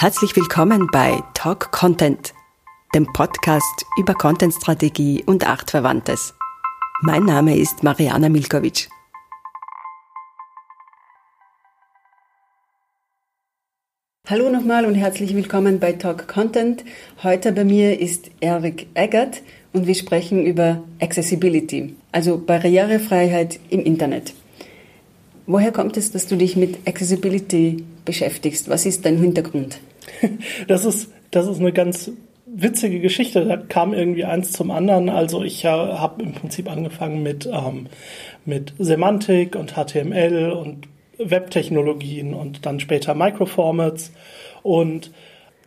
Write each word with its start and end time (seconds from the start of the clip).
Herzlich 0.00 0.36
willkommen 0.36 0.86
bei 0.92 1.20
Talk 1.34 1.72
Content, 1.72 2.32
dem 2.94 3.04
Podcast 3.12 3.84
über 3.98 4.14
Contentstrategie 4.14 5.24
und 5.26 5.44
Artverwandtes. 5.44 6.34
Mein 7.02 7.24
Name 7.24 7.58
ist 7.58 7.82
Mariana 7.82 8.28
Milkovic. 8.28 8.88
Hallo 14.30 14.48
nochmal 14.50 14.86
und 14.86 14.94
herzlich 14.94 15.34
willkommen 15.34 15.80
bei 15.80 15.94
Talk 15.94 16.28
Content. 16.28 16.84
Heute 17.24 17.50
bei 17.50 17.64
mir 17.64 17.98
ist 17.98 18.30
Erik 18.38 18.86
Eggert 18.94 19.42
und 19.72 19.88
wir 19.88 19.96
sprechen 19.96 20.46
über 20.46 20.84
Accessibility, 21.00 21.96
also 22.12 22.38
Barrierefreiheit 22.38 23.58
im 23.68 23.80
Internet. 23.80 24.32
Woher 25.48 25.72
kommt 25.72 25.96
es, 25.96 26.12
dass 26.12 26.26
du 26.26 26.36
dich 26.36 26.56
mit 26.56 26.86
Accessibility 26.86 27.82
beschäftigst? 28.04 28.68
Was 28.68 28.84
ist 28.84 29.06
dein 29.06 29.16
Hintergrund? 29.16 29.80
Das 30.68 30.84
ist, 30.84 31.10
das 31.30 31.46
ist 31.46 31.58
eine 31.58 31.72
ganz 31.72 32.10
witzige 32.44 33.00
Geschichte. 33.00 33.46
Da 33.46 33.56
kam 33.56 33.94
irgendwie 33.94 34.24
eins 34.24 34.52
zum 34.52 34.70
anderen. 34.70 35.08
Also 35.08 35.42
ich 35.42 35.64
äh, 35.64 35.68
habe 35.68 36.22
im 36.22 36.32
Prinzip 36.32 36.70
angefangen 36.70 37.22
mit, 37.22 37.46
ähm, 37.46 37.86
mit 38.44 38.74
Semantik 38.78 39.56
und 39.56 39.72
HTML 39.72 40.52
und 40.52 40.86
Webtechnologien 41.18 42.34
und 42.34 42.66
dann 42.66 42.78
später 42.78 43.14
Microformats 43.14 44.12
und 44.62 45.10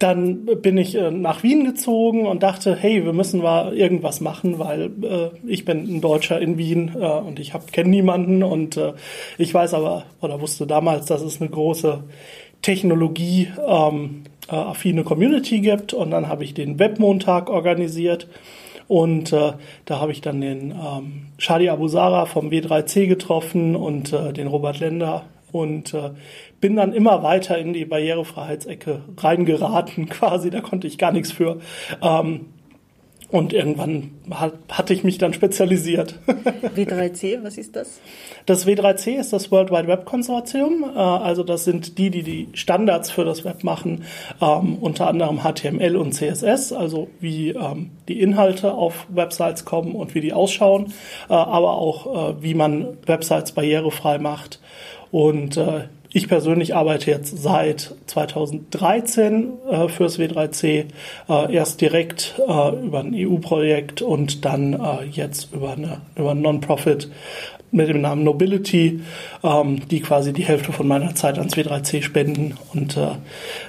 dann 0.02 0.46
bin 0.46 0.78
ich 0.78 0.96
äh, 0.96 1.12
nach 1.12 1.44
Wien 1.44 1.64
gezogen 1.64 2.26
und 2.26 2.42
dachte, 2.42 2.76
hey, 2.76 3.06
wir 3.06 3.14
müssen 3.14 3.42
mal 3.42 3.78
irgendwas 3.78 4.20
machen, 4.20 4.58
weil 4.58 4.90
äh, 5.04 5.30
ich 5.46 5.64
bin 5.64 5.84
ein 5.84 6.02
Deutscher 6.02 6.42
in 6.42 6.58
Wien 6.58 6.96
äh, 7.00 7.06
und 7.06 7.40
ich 7.40 7.54
kenne 7.72 7.90
niemanden 7.90 8.42
und 8.42 8.78
äh, 8.78 8.94
ich 9.38 9.54
weiß 9.54 9.76
aber 9.76 10.06
oder 10.20 10.42
wusste 10.42 10.66
damals, 10.66 11.06
dass 11.06 11.22
es 11.22 11.40
eine 11.40 11.52
große 11.52 12.04
Technologie 12.64 13.50
ähm, 13.68 14.24
äh, 14.50 14.56
affine 14.56 15.04
Community 15.04 15.60
gibt. 15.60 15.94
Und 15.94 16.10
dann 16.10 16.28
habe 16.28 16.46
ich 16.46 16.56
den 16.56 16.80
Webmontag 16.80 17.50
organisiert 17.50 18.28
und 18.88 19.32
da 19.32 19.58
habe 20.02 20.12
ich 20.12 20.20
dann 20.20 20.42
den 20.42 20.72
ähm, 20.72 21.28
Shadi 21.38 21.70
Abusara 21.70 22.26
vom 22.26 22.50
W3C 22.50 23.08
getroffen 23.08 23.78
und 23.78 24.12
den 24.12 24.48
Robert 24.48 24.82
Lender 24.82 25.24
und 25.52 25.94
äh, 25.94 26.12
bin 26.60 26.76
dann 26.76 26.94
immer 26.94 27.24
weiter 27.24 27.58
in 27.58 27.74
die 27.74 27.86
Barrierefreiheitsecke 27.86 29.02
reingeraten, 29.18 30.06
quasi, 30.10 30.50
da 30.50 30.62
konnte 30.62 30.88
ich 30.88 30.98
gar 30.98 31.12
nichts 31.12 31.32
für. 31.32 31.60
Ähm, 32.02 32.48
und 33.32 33.54
irgendwann 33.54 34.12
hat, 34.30 34.56
hatte 34.70 34.94
ich 34.94 35.06
mich 35.06 35.18
dann 35.18 35.34
spezialisiert. 35.34 36.20
W3C, 36.76 37.42
was 37.44 37.58
ist 37.58 37.78
das? 37.78 38.02
Das 38.46 38.68
W3C 38.68 39.18
ist 39.18 39.32
das 39.32 39.52
World 39.52 39.72
Wide 39.72 39.88
Web 39.88 40.06
Konsortium. 40.06 40.84
Äh, 40.84 41.00
also 41.00 41.44
das 41.44 41.64
sind 41.64 41.98
die, 41.98 42.10
die 42.10 42.24
die 42.24 42.50
Standards 42.54 43.10
für 43.10 43.24
das 43.24 43.46
Web 43.46 43.64
machen, 43.64 44.04
ähm, 44.42 44.78
unter 44.80 45.08
anderem 45.08 45.44
HTML 45.44 45.96
und 45.96 46.12
CSS, 46.12 46.74
also 46.74 47.08
wie 47.22 47.52
ähm, 47.52 47.92
die 48.10 48.20
Inhalte 48.20 48.74
auf 48.74 49.08
Websites 49.10 49.64
kommen 49.64 49.96
und 49.96 50.14
wie 50.14 50.22
die 50.22 50.34
ausschauen, 50.34 50.88
äh, 51.30 51.34
aber 51.34 51.78
auch 51.78 52.34
äh, 52.34 52.44
wie 52.44 52.54
man 52.54 52.98
Websites 53.06 53.54
barrierefrei 53.54 54.18
macht. 54.18 54.60
Und 55.12 55.58
äh, 55.58 55.84
ich 56.14 56.28
persönlich 56.28 56.76
arbeite 56.76 57.10
jetzt 57.10 57.42
seit 57.42 57.96
2013 58.08 59.54
äh, 59.70 59.88
fürs 59.88 60.20
W3C, 60.20 60.86
äh, 61.30 61.54
erst 61.54 61.80
direkt 61.80 62.36
äh, 62.38 62.86
über 62.86 63.00
ein 63.00 63.14
EU-Projekt 63.16 64.02
und 64.02 64.44
dann 64.44 64.74
äh, 64.74 65.06
jetzt 65.10 65.54
über, 65.54 65.72
eine, 65.72 66.02
über 66.18 66.32
ein 66.32 66.42
Non-Profit 66.42 67.10
mit 67.72 67.88
dem 67.88 68.02
Namen 68.02 68.26
Nobility, 68.26 69.00
ähm, 69.42 69.88
die 69.88 70.02
quasi 70.02 70.34
die 70.34 70.44
Hälfte 70.44 70.74
von 70.74 70.86
meiner 70.86 71.16
Zeit 71.16 71.38
ans 71.38 71.56
W3C 71.56 72.02
spenden. 72.02 72.58
Und 72.74 72.98
äh, 72.98 73.12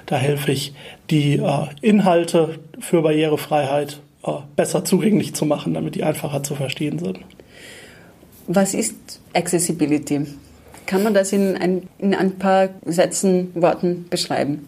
da 0.07 0.17
helfe 0.17 0.51
ich, 0.51 0.75
die 1.11 1.35
äh, 1.35 1.67
Inhalte 1.81 2.59
für 2.81 3.03
Barrierefreiheit 3.03 4.01
besser 4.55 4.85
zugänglich 4.85 5.35
zu 5.35 5.45
machen, 5.45 5.75
damit 5.75 5.97
die 5.97 6.05
einfacher 6.05 6.45
zu 6.45 6.55
verstehen 6.55 7.01
sind. 7.01 7.19
Was 8.47 8.73
ist 8.73 9.21
Accessibility? 9.35 10.27
Kann 10.87 11.03
man 11.03 11.15
das 11.15 11.33
in 11.33 11.57
ein, 11.57 11.89
in 11.99 12.15
ein 12.15 12.39
paar 12.39 12.71
Sätzen, 12.85 13.51
Worten 13.55 14.07
beschreiben? 14.11 14.67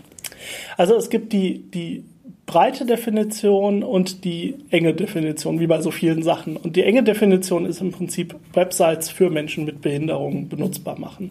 Also 0.77 0.97
es 0.97 1.11
gibt 1.11 1.33
die, 1.33 1.63
die 1.71 2.05
breite 2.47 2.85
Definition 2.85 3.83
und 3.83 4.25
die 4.25 4.55
enge 4.71 4.95
Definition, 4.95 5.61
wie 5.61 5.67
bei 5.67 5.81
so 5.81 5.91
vielen 5.91 6.23
Sachen. 6.23 6.57
Und 6.57 6.77
die 6.77 6.83
enge 6.83 7.03
Definition 7.03 7.67
ist 7.67 7.81
im 7.81 7.91
Prinzip 7.91 8.35
Websites 8.53 9.11
für 9.11 9.31
Menschen 9.31 9.65
mit 9.65 9.81
Behinderungen 9.81 10.49
benutzbar 10.49 10.99
machen. 10.99 11.31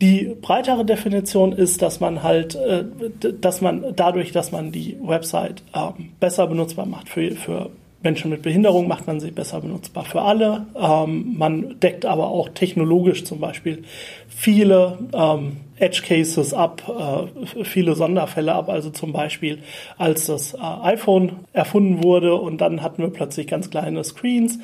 Die 0.00 0.34
breitere 0.40 0.84
Definition 0.84 1.52
ist, 1.52 1.82
dass 1.82 2.00
man 2.00 2.22
halt, 2.22 2.54
äh, 2.56 2.84
dass 3.40 3.60
man 3.60 3.84
dadurch, 3.94 4.32
dass 4.32 4.50
man 4.50 4.72
die 4.72 4.96
Website 5.02 5.62
ähm, 5.74 6.10
besser 6.18 6.46
benutzbar 6.46 6.86
macht 6.86 7.08
für, 7.08 7.32
für 7.32 7.70
Menschen 8.02 8.30
mit 8.30 8.42
Behinderung 8.42 8.88
macht 8.88 9.06
man 9.06 9.20
sie 9.20 9.30
besser 9.30 9.60
benutzbar 9.60 10.04
für 10.04 10.22
alle. 10.22 10.66
Ähm, 10.74 11.34
man 11.36 11.78
deckt 11.80 12.06
aber 12.06 12.28
auch 12.28 12.48
technologisch 12.48 13.24
zum 13.24 13.40
Beispiel 13.40 13.84
viele 14.28 14.98
ähm, 15.12 15.58
Edge 15.80 16.02
Cases 16.06 16.54
ab, 16.54 16.82
äh, 16.88 17.64
viele 17.64 17.94
Sonderfälle 17.94 18.54
ab. 18.54 18.70
Also 18.70 18.90
zum 18.90 19.12
Beispiel, 19.12 19.58
als 19.98 20.26
das 20.26 20.54
äh, 20.54 20.58
iPhone 20.58 21.32
erfunden 21.52 22.02
wurde 22.02 22.34
und 22.34 22.62
dann 22.62 22.82
hatten 22.82 23.02
wir 23.02 23.10
plötzlich 23.10 23.46
ganz 23.46 23.70
kleine 23.70 24.02
Screens. 24.04 24.58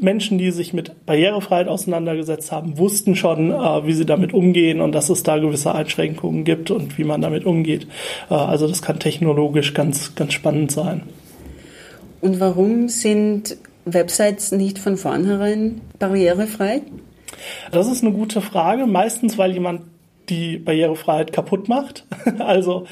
Menschen, 0.00 0.38
die 0.38 0.50
sich 0.50 0.72
mit 0.72 1.06
Barrierefreiheit 1.06 1.68
auseinandergesetzt 1.68 2.52
haben, 2.52 2.78
wussten 2.78 3.16
schon, 3.16 3.50
äh, 3.50 3.86
wie 3.86 3.94
sie 3.94 4.06
damit 4.06 4.32
umgehen 4.32 4.80
und 4.80 4.92
dass 4.92 5.10
es 5.10 5.24
da 5.24 5.38
gewisse 5.38 5.74
Einschränkungen 5.74 6.44
gibt 6.44 6.70
und 6.70 6.98
wie 6.98 7.04
man 7.04 7.20
damit 7.20 7.46
umgeht. 7.46 7.88
Äh, 8.30 8.34
also 8.34 8.68
das 8.68 8.82
kann 8.82 9.00
technologisch 9.00 9.74
ganz, 9.74 10.14
ganz 10.14 10.34
spannend 10.34 10.70
sein. 10.70 11.02
Und 12.20 12.40
warum 12.40 12.88
sind 12.88 13.56
Websites 13.84 14.52
nicht 14.52 14.78
von 14.78 14.96
vornherein 14.96 15.80
barrierefrei? 15.98 16.82
Das 17.70 17.86
ist 17.86 18.02
eine 18.02 18.12
gute 18.12 18.40
Frage. 18.40 18.86
Meistens, 18.86 19.38
weil 19.38 19.52
jemand 19.52 19.82
die 20.28 20.58
Barrierefreiheit 20.58 21.32
kaputt 21.32 21.68
macht. 21.68 22.04
Also 22.38 22.86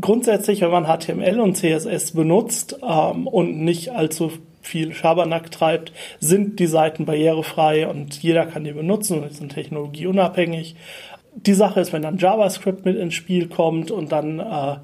grundsätzlich, 0.00 0.60
wenn 0.60 0.70
man 0.70 0.86
HTML 0.86 1.40
und 1.40 1.56
CSS 1.56 2.12
benutzt 2.12 2.78
ähm, 2.82 3.26
und 3.26 3.62
nicht 3.62 3.90
allzu 3.90 4.32
viel 4.62 4.92
Schabernack 4.92 5.50
treibt, 5.50 5.92
sind 6.18 6.58
die 6.58 6.66
Seiten 6.66 7.06
barrierefrei 7.06 7.86
und 7.86 8.20
jeder 8.22 8.46
kann 8.46 8.64
die 8.64 8.72
benutzen 8.72 9.22
und 9.22 9.32
sind 9.32 9.52
technologieunabhängig. 9.52 10.76
Die 11.34 11.54
Sache 11.54 11.80
ist, 11.80 11.92
wenn 11.92 12.02
dann 12.02 12.18
JavaScript 12.18 12.84
mit 12.84 12.96
ins 12.96 13.14
Spiel 13.14 13.48
kommt 13.48 13.90
und 13.90 14.12
dann 14.12 14.40
äh, 14.40 14.76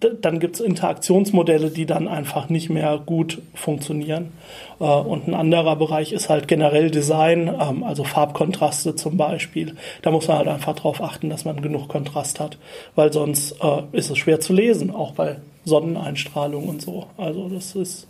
dann 0.00 0.40
gibt 0.40 0.56
es 0.56 0.60
Interaktionsmodelle, 0.60 1.70
die 1.70 1.86
dann 1.86 2.08
einfach 2.08 2.48
nicht 2.48 2.70
mehr 2.70 3.00
gut 3.04 3.40
funktionieren. 3.54 4.32
Äh, 4.80 4.84
und 4.84 5.28
ein 5.28 5.34
anderer 5.34 5.76
Bereich 5.76 6.12
ist 6.12 6.28
halt 6.28 6.48
generell 6.48 6.90
Design, 6.90 7.48
ähm, 7.48 7.82
also 7.82 8.04
Farbkontraste 8.04 8.96
zum 8.96 9.16
Beispiel. 9.16 9.76
Da 10.02 10.10
muss 10.10 10.28
man 10.28 10.38
halt 10.38 10.48
einfach 10.48 10.74
darauf 10.74 11.02
achten, 11.02 11.30
dass 11.30 11.44
man 11.44 11.62
genug 11.62 11.88
Kontrast 11.88 12.40
hat, 12.40 12.58
weil 12.94 13.12
sonst 13.12 13.56
äh, 13.62 13.82
ist 13.92 14.10
es 14.10 14.18
schwer 14.18 14.40
zu 14.40 14.52
lesen, 14.52 14.90
auch 14.90 15.12
bei 15.12 15.36
Sonneneinstrahlung 15.64 16.68
und 16.68 16.82
so. 16.82 17.06
Also 17.16 17.48
das 17.48 17.74
ist, 17.74 18.06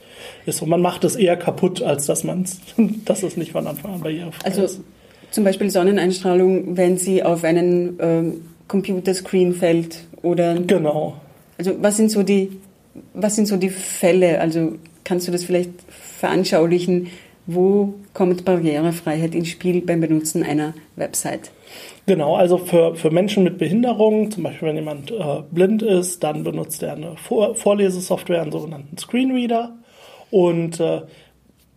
ist 0.47 0.59
so, 0.59 0.67
man 0.67 0.83
macht 0.83 1.05
es 1.05 1.17
eher 1.17 1.37
kaputt, 1.37 1.83
als 1.83 2.07
dass 2.07 2.25
man 2.25 2.45
dass 3.05 3.23
es 3.23 3.37
nicht 3.37 3.53
von 3.53 3.67
Anfang 3.67 3.95
an 3.95 4.01
barrierefrei 4.01 4.47
also, 4.47 4.63
ist. 4.63 4.81
Zum 5.31 5.43
Beispiel 5.43 5.69
Sonneneinstrahlung, 5.69 6.77
wenn 6.77 6.97
sie 6.97 7.25
auf 7.25 7.43
einen 7.43 7.99
ähm, 8.01 8.41
Computerscreen 8.69 9.53
fällt 9.53 10.05
oder 10.23 10.55
genau 10.55 11.17
also 11.59 11.75
was 11.81 11.97
sind 11.97 12.11
so 12.11 12.23
die, 12.23 12.61
was 13.13 13.37
sind 13.37 13.47
so 13.47 13.57
die 13.57 13.71
Fälle? 13.71 14.41
Also 14.41 14.77
kannst 15.05 15.29
du 15.29 15.33
das 15.33 15.45
vielleicht 15.45 15.71
veranschaulichen? 15.89 17.09
Wo 17.47 17.95
kommt 18.15 18.45
Barrierefreiheit 18.45 19.35
ins 19.35 19.49
Spiel 19.49 19.83
beim 19.83 20.01
Benutzen 20.01 20.43
einer 20.43 20.73
Website? 20.97 21.51
Genau, 22.07 22.37
also 22.37 22.59
für, 22.59 22.95
für 22.97 23.11
Menschen 23.11 23.45
mit 23.45 23.59
Behinderung, 23.59 24.31
zum 24.31 24.45
Beispiel 24.45 24.69
wenn 24.69 24.77
jemand 24.77 25.11
äh, 25.11 25.43
blind 25.51 25.83
ist, 25.83 26.23
dann 26.23 26.45
benutzt 26.45 26.83
er 26.83 26.93
eine 26.93 27.17
Vor 27.17 27.55
Vorlesesoftware, 27.55 28.43
einen 28.43 28.53
sogenannten 28.53 28.97
Screenreader. 28.97 29.73
Und 30.31 30.81
äh, 30.81 31.03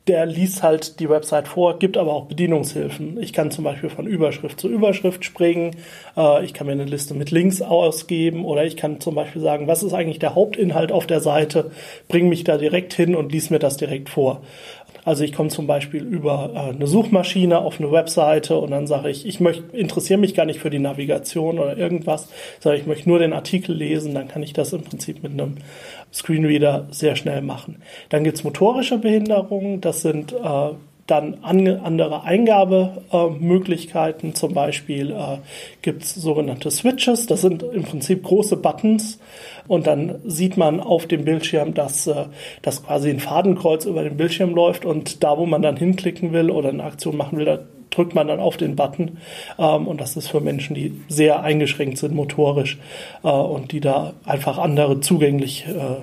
der 0.08 0.26
liest 0.26 0.64
halt 0.64 1.00
die 1.00 1.10
Website 1.10 1.48
vor, 1.48 1.80
gibt 1.80 1.98
aber 1.98 2.14
auch 2.14 2.26
Bedienungshilfen. 2.26 3.22
Ich 3.22 3.34
kann 3.34 3.52
zum 3.52 3.64
Beispiel 3.64 3.90
von 3.90 4.08
Überschrift 4.08 4.60
zu 4.60 4.70
Überschrift 4.70 5.26
springen, 5.26 5.76
äh, 6.16 6.44
ich 6.46 6.54
kann 6.54 6.68
mir 6.68 6.74
eine 6.74 6.86
Liste 6.86 7.14
mit 7.14 7.32
Links 7.32 7.62
ausgeben 7.62 8.46
oder 8.46 8.66
ich 8.66 8.78
kann 8.78 9.00
zum 9.00 9.16
Beispiel 9.16 9.42
sagen, 9.42 9.68
was 9.68 9.84
ist 9.84 9.94
eigentlich 9.94 10.20
der 10.20 10.36
Hauptinhalt 10.36 10.92
auf 10.92 11.08
der 11.08 11.20
Seite, 11.20 11.72
bring 12.08 12.30
mich 12.30 12.44
da 12.44 12.58
direkt 12.58 12.94
hin 12.94 13.16
und 13.16 13.32
lies 13.32 13.50
mir 13.50 13.60
das 13.60 13.78
direkt 13.78 14.10
vor. 14.10 14.42
Also 15.08 15.24
ich 15.24 15.32
komme 15.32 15.48
zum 15.48 15.68
Beispiel 15.68 16.04
über 16.04 16.52
äh, 16.54 16.76
eine 16.76 16.86
Suchmaschine 16.86 17.60
auf 17.60 17.80
eine 17.80 17.94
Webseite 17.94 18.58
und 18.58 18.72
dann 18.72 18.88
sage 18.88 19.10
ich, 19.10 19.26
ich 19.26 19.40
interessiere 19.40 20.20
mich 20.20 20.34
gar 20.34 20.46
nicht 20.46 20.60
für 20.60 20.70
die 20.70 20.80
Navigation 20.80 21.60
oder 21.60 21.78
irgendwas, 21.78 22.28
sondern 22.60 22.82
ich 22.82 22.88
möchte 22.88 23.08
nur 23.08 23.18
den 23.18 23.32
Artikel 23.32 23.74
lesen, 23.74 24.14
dann 24.14 24.28
kann 24.28 24.44
ich 24.44 24.52
das 24.52 24.74
im 24.74 24.82
Prinzip 24.82 25.24
mit 25.24 25.32
einem 25.32 25.56
Screenreader 26.12 26.88
sehr 26.92 27.16
schnell 27.16 27.42
machen. 27.42 27.82
Dann 28.10 28.26
gibt's 28.26 28.44
motorische 28.44 28.98
Behinderungen, 28.98 29.80
das 29.80 30.02
sind 30.02 30.34
äh, 30.34 30.72
dann 31.08 31.40
andere 31.44 32.24
Eingabemöglichkeiten. 32.24 34.36
Zum 34.36 34.54
Beispiel 34.54 35.12
äh, 35.12 35.40
gibt 35.82 36.04
es 36.04 36.14
sogenannte 36.16 36.70
Switches. 36.70 37.26
Das 37.28 37.42
sind 37.42 37.64
im 37.64 37.84
Prinzip 37.84 38.24
große 38.24 38.58
Buttons. 38.58 39.20
Und 39.68 39.88
dann 39.88 40.20
sieht 40.26 40.58
man 40.58 40.82
auf 40.82 41.08
dem 41.08 41.26
Bildschirm, 41.26 41.74
dass, 41.74 42.06
äh, 42.08 42.26
dass 42.62 42.86
quasi 42.86 43.10
ein 43.10 43.22
Fadenkreuz 43.22 43.86
über 43.86 44.04
den 44.04 44.18
Bildschirm 44.18 44.54
läuft. 44.54 44.84
Und 44.86 45.24
da, 45.24 45.38
wo 45.38 45.46
man 45.46 45.62
dann 45.62 45.78
hinklicken 45.78 46.34
will 46.34 46.52
oder 46.52 46.68
eine 46.70 46.84
Aktion 46.84 47.16
machen 47.16 47.38
will, 47.38 47.46
da 47.46 47.60
drückt 47.90 48.14
man 48.14 48.28
dann 48.28 48.42
auf 48.42 48.58
den 48.58 48.76
Button. 48.76 49.20
Ähm, 49.58 49.88
und 49.88 50.02
das 50.02 50.18
ist 50.18 50.28
für 50.28 50.42
Menschen, 50.42 50.76
die 50.76 50.92
sehr 51.08 51.42
eingeschränkt 51.42 51.98
sind 51.98 52.14
motorisch 52.14 52.78
äh, 53.24 53.30
und 53.30 53.72
die 53.72 53.80
da 53.80 54.12
einfach 54.26 54.58
andere 54.58 55.00
zugänglich 55.00 55.66
äh, 55.68 56.02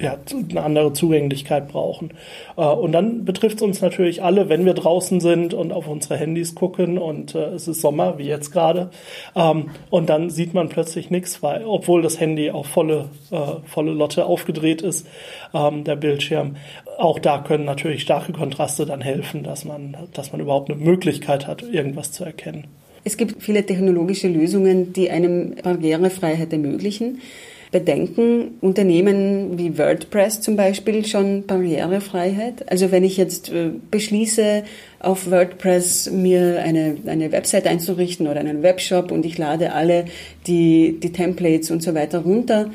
ja, 0.00 0.16
eine 0.50 0.62
andere 0.62 0.92
Zugänglichkeit 0.92 1.68
brauchen. 1.68 2.10
Äh, 2.56 2.62
und 2.62 2.92
dann 2.92 3.24
betrifft 3.24 3.56
es 3.56 3.62
uns 3.62 3.80
natürlich 3.80 4.22
alle, 4.22 4.48
wenn 4.48 4.64
wir 4.64 4.74
draußen 4.74 5.20
sind 5.20 5.54
und 5.54 5.72
auf 5.72 5.88
unsere 5.88 6.16
Handys 6.16 6.54
gucken 6.54 6.98
und 6.98 7.34
äh, 7.34 7.46
es 7.48 7.68
ist 7.68 7.80
Sommer, 7.80 8.18
wie 8.18 8.24
jetzt 8.24 8.50
gerade, 8.50 8.90
ähm, 9.34 9.70
und 9.90 10.08
dann 10.08 10.30
sieht 10.30 10.54
man 10.54 10.68
plötzlich 10.68 11.10
nichts, 11.10 11.42
weil, 11.42 11.64
obwohl 11.64 12.02
das 12.02 12.20
Handy 12.20 12.50
auf 12.50 12.66
volle, 12.66 13.10
äh, 13.30 13.66
volle 13.66 13.92
Lotte 13.92 14.26
aufgedreht 14.26 14.82
ist, 14.82 15.06
ähm, 15.54 15.84
der 15.84 15.96
Bildschirm. 15.96 16.56
Auch 16.98 17.18
da 17.18 17.38
können 17.38 17.64
natürlich 17.64 18.02
starke 18.02 18.32
Kontraste 18.32 18.86
dann 18.86 19.00
helfen, 19.00 19.42
dass 19.42 19.64
man, 19.64 19.96
dass 20.12 20.32
man 20.32 20.40
überhaupt 20.40 20.70
eine 20.70 20.80
Möglichkeit 20.80 21.46
hat, 21.46 21.62
irgendwas 21.62 22.12
zu 22.12 22.24
erkennen. 22.24 22.66
Es 23.04 23.16
gibt 23.16 23.42
viele 23.42 23.64
technologische 23.64 24.28
Lösungen, 24.28 24.92
die 24.92 25.10
einem 25.10 25.54
Barrierefreiheit 25.62 26.52
ermöglichen. 26.52 27.20
Bedenken 27.70 28.58
Unternehmen 28.60 29.58
wie 29.58 29.76
WordPress 29.76 30.40
zum 30.40 30.56
Beispiel 30.56 31.04
schon 31.04 31.44
Barrierefreiheit? 31.46 32.70
Also 32.70 32.90
wenn 32.90 33.04
ich 33.04 33.16
jetzt 33.16 33.50
äh, 33.50 33.70
beschließe, 33.90 34.64
auf 35.00 35.30
WordPress 35.30 36.10
mir 36.10 36.60
eine, 36.62 36.96
eine 37.06 37.30
Website 37.30 37.66
einzurichten 37.66 38.26
oder 38.26 38.40
einen 38.40 38.62
Webshop 38.62 39.12
und 39.12 39.26
ich 39.26 39.36
lade 39.36 39.72
alle 39.72 40.06
die, 40.46 40.98
die 41.00 41.12
Templates 41.12 41.70
und 41.70 41.82
so 41.82 41.94
weiter 41.94 42.20
runter, 42.20 42.70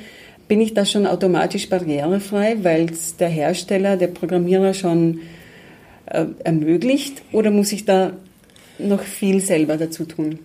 bin 0.47 0.61
ich 0.61 0.73
da 0.73 0.85
schon 0.85 1.07
automatisch 1.07 1.69
barrierefrei, 1.69 2.57
weil 2.61 2.85
es 2.85 3.17
der 3.17 3.29
Hersteller, 3.29 3.97
der 3.97 4.07
Programmierer 4.07 4.73
schon 4.73 5.21
äh, 6.05 6.25
ermöglicht? 6.43 7.23
Oder 7.31 7.49
muss 7.49 7.71
ich 7.71 7.85
da 7.85 8.13
noch 8.77 9.01
viel 9.01 9.39
selber 9.39 9.77
dazu 9.77 10.05
tun? 10.05 10.39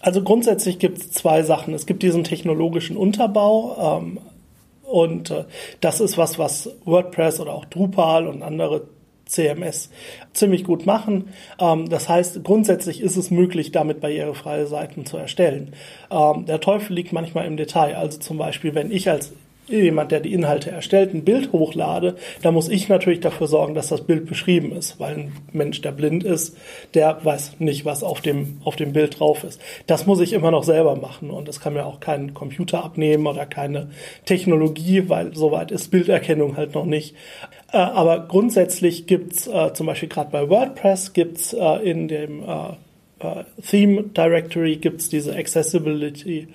Also 0.00 0.22
grundsätzlich 0.22 0.78
gibt 0.78 0.98
es 0.98 1.12
zwei 1.12 1.42
Sachen. 1.42 1.74
Es 1.74 1.86
gibt 1.86 2.02
diesen 2.02 2.24
technologischen 2.24 2.96
Unterbau 2.96 4.00
ähm, 4.00 4.18
und 4.82 5.30
äh, 5.30 5.44
das 5.80 6.00
ist 6.00 6.16
was, 6.16 6.38
was 6.38 6.70
WordPress 6.84 7.40
oder 7.40 7.54
auch 7.54 7.64
Drupal 7.64 8.26
und 8.26 8.42
andere 8.42 8.88
CMS 9.26 9.90
ziemlich 10.32 10.64
gut 10.64 10.86
machen. 10.86 11.30
Ähm, 11.58 11.88
das 11.88 12.08
heißt, 12.08 12.42
grundsätzlich 12.44 13.00
ist 13.00 13.16
es 13.16 13.30
möglich, 13.30 13.72
damit 13.72 14.00
barrierefreie 14.00 14.66
Seiten 14.66 15.04
zu 15.04 15.16
erstellen. 15.16 15.72
Ähm, 16.10 16.46
der 16.46 16.60
Teufel 16.60 16.94
liegt 16.94 17.12
manchmal 17.12 17.46
im 17.46 17.56
Detail. 17.56 17.96
Also 17.96 18.18
zum 18.18 18.38
Beispiel, 18.38 18.74
wenn 18.74 18.90
ich 18.90 19.10
als 19.10 19.32
jemand, 19.68 20.12
der 20.12 20.20
die 20.20 20.32
Inhalte 20.32 20.70
erstellt, 20.70 21.12
ein 21.12 21.24
Bild 21.24 21.52
hochlade, 21.52 22.16
da 22.42 22.52
muss 22.52 22.68
ich 22.68 22.88
natürlich 22.88 23.20
dafür 23.20 23.46
sorgen, 23.46 23.74
dass 23.74 23.88
das 23.88 24.02
Bild 24.02 24.26
beschrieben 24.26 24.72
ist, 24.72 25.00
weil 25.00 25.14
ein 25.14 25.32
Mensch, 25.52 25.80
der 25.80 25.92
blind 25.92 26.24
ist, 26.24 26.56
der 26.94 27.18
weiß 27.24 27.56
nicht, 27.58 27.84
was 27.84 28.02
auf 28.02 28.20
dem, 28.20 28.60
auf 28.64 28.76
dem 28.76 28.92
Bild 28.92 29.18
drauf 29.18 29.44
ist. 29.44 29.60
Das 29.86 30.06
muss 30.06 30.20
ich 30.20 30.32
immer 30.32 30.50
noch 30.50 30.64
selber 30.64 30.96
machen 30.96 31.30
und 31.30 31.48
das 31.48 31.60
kann 31.60 31.74
mir 31.74 31.86
auch 31.86 32.00
kein 32.00 32.34
Computer 32.34 32.84
abnehmen 32.84 33.26
oder 33.26 33.46
keine 33.46 33.90
Technologie, 34.24 35.08
weil 35.08 35.34
soweit 35.34 35.70
ist 35.70 35.90
Bilderkennung 35.90 36.56
halt 36.56 36.74
noch 36.74 36.86
nicht. 36.86 37.14
Äh, 37.72 37.78
aber 37.78 38.26
grundsätzlich 38.28 39.06
gibt's 39.06 39.46
äh, 39.46 39.72
zum 39.72 39.86
Beispiel 39.86 40.08
gerade 40.08 40.30
bei 40.30 40.48
WordPress 40.48 41.12
gibt's 41.12 41.52
äh, 41.52 41.90
in 41.90 42.08
dem 42.08 42.42
äh, 42.42 42.68
äh, 43.18 43.44
Theme 43.68 44.04
Directory 44.04 44.76
gibt's 44.76 45.08
diese 45.08 45.34
Accessibility 45.34 46.48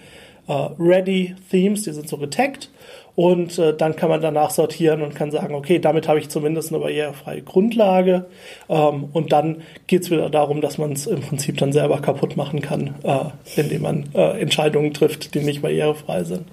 Ready 0.47 1.35
Themes, 1.49 1.83
die 1.83 1.91
sind 1.91 2.09
so 2.09 2.17
getaggt 2.17 2.71
und 3.15 3.59
äh, 3.59 3.75
dann 3.75 3.95
kann 3.95 4.09
man 4.09 4.21
danach 4.21 4.51
sortieren 4.51 5.01
und 5.01 5.15
kann 5.15 5.31
sagen, 5.31 5.53
okay, 5.53 5.79
damit 5.79 6.07
habe 6.07 6.19
ich 6.19 6.29
zumindest 6.29 6.69
eine 6.69 6.79
barrierefreie 6.79 7.41
Grundlage. 7.41 8.25
Ähm, 8.69 9.05
und 9.11 9.31
dann 9.31 9.61
geht 9.87 10.03
es 10.03 10.11
wieder 10.11 10.29
darum, 10.29 10.61
dass 10.61 10.77
man 10.77 10.93
es 10.93 11.07
im 11.07 11.21
Prinzip 11.21 11.57
dann 11.57 11.73
selber 11.73 11.99
kaputt 12.01 12.37
machen 12.37 12.61
kann, 12.61 12.95
äh, 13.03 13.59
indem 13.59 13.81
man 13.81 14.09
äh, 14.13 14.39
Entscheidungen 14.39 14.93
trifft, 14.93 15.33
die 15.33 15.39
nicht 15.39 15.61
barrierefrei 15.61 16.23
sind. 16.23 16.45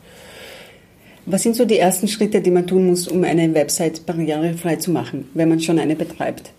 Was 1.27 1.43
sind 1.43 1.57
so 1.57 1.65
die 1.65 1.79
ersten 1.79 2.09
Schritte, 2.09 2.41
die 2.41 2.51
man 2.51 2.67
tun 2.67 2.87
muss, 2.87 3.07
um 3.07 3.23
eine 3.23 3.53
Website 3.55 4.07
barrierefrei 4.07 4.77
zu 4.77 4.91
machen, 4.91 5.29
wenn 5.35 5.49
man 5.49 5.61
schon 5.61 5.79
eine 5.79 5.95
betreibt? 5.95 6.53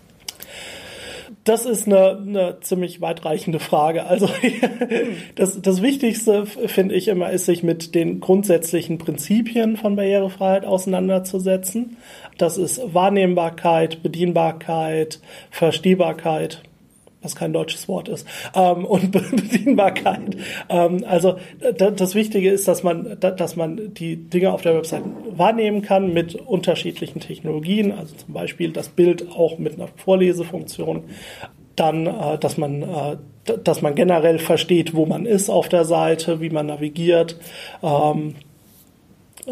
Das 1.44 1.64
ist 1.64 1.86
eine, 1.86 2.18
eine 2.18 2.60
ziemlich 2.60 3.00
weitreichende 3.00 3.60
Frage. 3.60 4.04
Also 4.04 4.28
das, 5.34 5.60
das 5.60 5.82
Wichtigste, 5.82 6.46
finde 6.46 6.94
ich 6.94 7.08
immer, 7.08 7.30
ist, 7.30 7.46
sich 7.46 7.62
mit 7.62 7.94
den 7.94 8.20
grundsätzlichen 8.20 8.98
Prinzipien 8.98 9.76
von 9.76 9.96
Barrierefreiheit 9.96 10.64
auseinanderzusetzen. 10.64 11.96
Das 12.36 12.58
ist 12.58 12.94
Wahrnehmbarkeit, 12.94 14.02
Bedienbarkeit, 14.02 15.20
Verstehbarkeit 15.50 16.62
was 17.22 17.36
kein 17.36 17.52
deutsches 17.52 17.88
Wort 17.88 18.08
ist, 18.08 18.26
ähm, 18.54 18.84
und 18.84 19.10
Bedienbarkeit. 19.12 20.36
Ähm, 20.68 21.04
also 21.06 21.36
das 21.76 22.14
Wichtige 22.14 22.50
ist, 22.50 22.68
dass 22.68 22.82
man, 22.82 23.18
dass 23.20 23.56
man 23.56 23.94
die 23.94 24.16
Dinge 24.16 24.52
auf 24.52 24.62
der 24.62 24.74
Website 24.74 25.04
wahrnehmen 25.30 25.82
kann 25.82 26.12
mit 26.12 26.34
unterschiedlichen 26.34 27.20
Technologien, 27.20 27.92
also 27.92 28.14
zum 28.14 28.34
Beispiel 28.34 28.72
das 28.72 28.88
Bild 28.88 29.30
auch 29.30 29.58
mit 29.58 29.74
einer 29.74 29.88
Vorlesefunktion. 29.96 31.04
Dann, 31.76 32.06
äh, 32.06 32.38
dass 32.38 32.58
man 32.58 32.82
äh, 32.82 33.16
dass 33.64 33.82
man 33.82 33.94
generell 33.94 34.38
versteht, 34.38 34.94
wo 34.94 35.06
man 35.06 35.26
ist 35.26 35.50
auf 35.50 35.68
der 35.68 35.84
Seite, 35.84 36.40
wie 36.40 36.50
man 36.50 36.66
navigiert. 36.66 37.36
Ähm, 37.82 38.34
äh, 38.36 38.49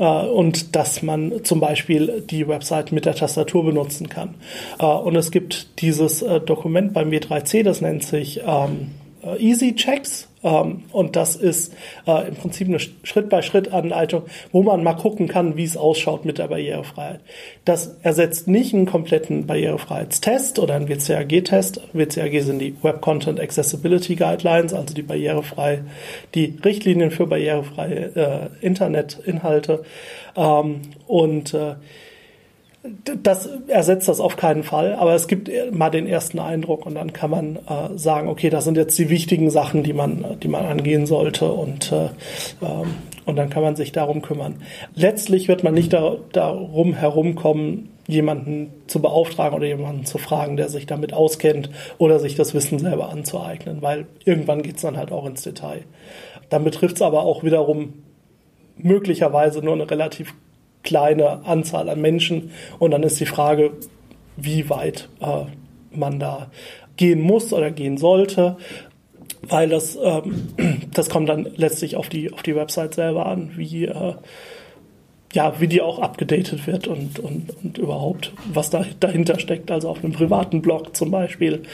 und 0.04 0.76
dass 0.76 1.02
man 1.02 1.44
zum 1.44 1.60
Beispiel 1.60 2.22
die 2.28 2.46
Website 2.46 2.92
mit 2.92 3.04
der 3.04 3.14
Tastatur 3.14 3.64
benutzen 3.64 4.08
kann. 4.08 4.34
Äh, 4.78 4.86
und 4.86 5.16
es 5.16 5.30
gibt 5.30 5.80
dieses 5.80 6.22
äh, 6.22 6.40
Dokument 6.40 6.92
beim 6.92 7.10
W3C, 7.10 7.62
das 7.62 7.80
nennt 7.80 8.04
sich 8.04 8.40
ähm, 8.46 8.90
Easy 9.38 9.75
Checks. 9.75 10.29
Ähm, 10.43 10.85
und 10.93 11.17
das 11.17 11.37
ist 11.37 11.75
äh, 12.06 12.29
im 12.29 12.37
Prinzip 12.37 12.69
eine 12.69 12.79
Schritt-by-Schritt-Anleitung, 12.79 14.23
wo 14.53 14.62
man 14.62 14.85
mal 14.85 14.94
gucken 14.94 15.26
kann, 15.26 15.56
wie 15.56 15.65
es 15.65 15.76
ausschaut 15.76 16.25
mit 16.25 16.38
der 16.38 16.49
Barrierefreiheit. 16.49 17.20
Das 17.65 17.97
ersetzt 18.03 18.47
nicht 18.47 18.73
einen 18.73 18.87
kompletten 18.87 19.47
Barrierefreiheitstest 19.47 20.59
oder 20.59 20.75
einen 20.75 20.88
WCAG-Test. 20.88 21.81
WCAG 21.93 22.43
sind 22.43 22.61
die 22.61 22.75
Web 22.82 23.00
Content 23.00 23.41
Accessibility 23.41 24.15
Guidelines, 24.15 24.73
also 24.75 24.94
die 24.94 25.03
barrierefrei, 25.03 25.82
die 26.34 26.56
Richtlinien 26.65 27.10
für 27.10 27.27
barrierefreie 27.27 28.51
äh, 28.63 28.65
Internetinhalte. 28.65 29.82
Ähm, 30.37 30.82
und 31.06 31.55
äh, 31.55 31.75
das 33.22 33.48
ersetzt 33.66 34.08
das 34.08 34.20
auf 34.20 34.36
keinen 34.36 34.62
Fall, 34.62 34.94
aber 34.94 35.14
es 35.14 35.28
gibt 35.28 35.50
mal 35.72 35.90
den 35.90 36.06
ersten 36.06 36.38
Eindruck 36.38 36.86
und 36.86 36.94
dann 36.94 37.12
kann 37.12 37.30
man 37.30 37.56
äh, 37.56 37.96
sagen, 37.96 38.28
okay, 38.28 38.50
das 38.50 38.64
sind 38.64 38.76
jetzt 38.76 38.98
die 38.98 39.08
wichtigen 39.08 39.50
Sachen, 39.50 39.82
die 39.82 39.92
man, 39.92 40.38
die 40.42 40.48
man 40.48 40.64
angehen 40.64 41.06
sollte 41.06 41.50
und, 41.50 41.92
äh, 41.92 42.06
ähm, 42.62 42.94
und 43.24 43.36
dann 43.36 43.50
kann 43.50 43.62
man 43.62 43.76
sich 43.76 43.92
darum 43.92 44.22
kümmern. 44.22 44.62
Letztlich 44.94 45.48
wird 45.48 45.64
man 45.64 45.74
nicht 45.74 45.92
da, 45.92 46.16
darum 46.32 46.94
herumkommen, 46.94 47.90
jemanden 48.06 48.72
zu 48.86 49.02
beauftragen 49.02 49.54
oder 49.54 49.66
jemanden 49.66 50.06
zu 50.06 50.16
fragen, 50.16 50.56
der 50.56 50.70
sich 50.70 50.86
damit 50.86 51.12
auskennt 51.12 51.70
oder 51.98 52.18
sich 52.18 52.34
das 52.34 52.54
Wissen 52.54 52.78
selber 52.78 53.10
anzueignen, 53.10 53.82
weil 53.82 54.06
irgendwann 54.24 54.62
geht 54.62 54.76
es 54.76 54.82
dann 54.82 54.96
halt 54.96 55.12
auch 55.12 55.26
ins 55.26 55.42
Detail. 55.42 55.84
Dann 56.48 56.64
betrifft 56.64 56.96
es 56.96 57.02
aber 57.02 57.22
auch 57.22 57.44
wiederum 57.44 57.92
möglicherweise 58.78 59.60
nur 59.60 59.74
eine 59.74 59.90
relativ 59.90 60.34
kleine 60.88 61.44
Anzahl 61.44 61.90
an 61.90 62.00
Menschen. 62.00 62.50
Und 62.78 62.92
dann 62.92 63.02
ist 63.02 63.20
die 63.20 63.26
Frage, 63.26 63.72
wie 64.38 64.70
weit 64.70 65.10
äh, 65.20 65.44
man 65.94 66.18
da 66.18 66.50
gehen 66.96 67.20
muss 67.20 67.52
oder 67.52 67.70
gehen 67.70 67.98
sollte, 67.98 68.56
weil 69.42 69.68
das, 69.68 69.98
ähm, 70.02 70.48
das 70.94 71.10
kommt 71.10 71.28
dann 71.28 71.46
letztlich 71.56 71.96
auf 71.96 72.08
die, 72.08 72.32
auf 72.32 72.42
die 72.42 72.56
Website 72.56 72.94
selber 72.94 73.26
an, 73.26 73.50
wie, 73.56 73.84
äh, 73.84 74.14
ja, 75.34 75.60
wie 75.60 75.68
die 75.68 75.82
auch 75.82 75.98
abgedatet 75.98 76.66
wird 76.66 76.86
und, 76.86 77.18
und, 77.18 77.54
und 77.62 77.76
überhaupt, 77.76 78.32
was 78.50 78.70
da 78.70 78.86
dahinter 78.98 79.38
steckt. 79.38 79.70
Also 79.70 79.90
auf 79.90 80.02
einem 80.02 80.14
privaten 80.14 80.62
Blog 80.62 80.96
zum 80.96 81.10
Beispiel 81.10 81.64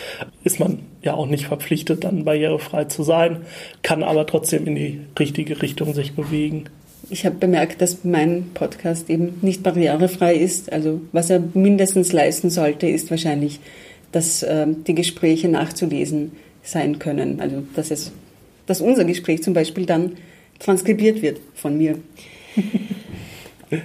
ist 0.43 0.59
man 0.59 0.81
ja 1.03 1.15
auch 1.15 1.27
nicht 1.27 1.47
verpflichtet, 1.47 2.03
dann 2.03 2.25
barrierefrei 2.25 2.87
zu 2.87 3.05
sein, 3.05 3.43
kann 3.83 4.03
aber 4.03 4.27
trotzdem 4.27 4.67
in 4.67 4.75
die 4.75 5.03
richtige 5.17 5.63
Richtung 5.63 5.95
sich 5.95 6.17
bewegen. 6.17 6.65
Ich 7.11 7.27
habe 7.27 7.37
bemerkt, 7.37 7.83
dass 7.83 8.05
mein 8.05 8.51
Podcast 8.55 9.11
eben 9.11 9.39
nicht 9.43 9.63
barrierefrei 9.63 10.35
ist. 10.37 10.73
Also 10.73 11.01
was 11.13 11.31
er 11.31 11.43
mindestens 11.55 12.13
leisten 12.13 12.51
sollte, 12.51 12.87
ist 12.87 13.11
wahrscheinlich, 13.11 13.61
dass 14.13 14.43
äh, 14.43 14.67
die 14.69 14.95
Gespräche 14.95 15.49
nachzulesen 15.49 16.33
sein 16.63 16.99
können. 16.99 17.41
Also 17.41 17.63
dass 17.75 17.91
es, 17.91 18.13
dass 18.67 18.81
unser 18.81 19.05
Gespräch 19.05 19.43
zum 19.43 19.55
Beispiel 19.55 19.87
dann 19.87 20.13
transkribiert 20.59 21.21
wird 21.23 21.41
von 21.55 21.77
mir. 21.77 21.99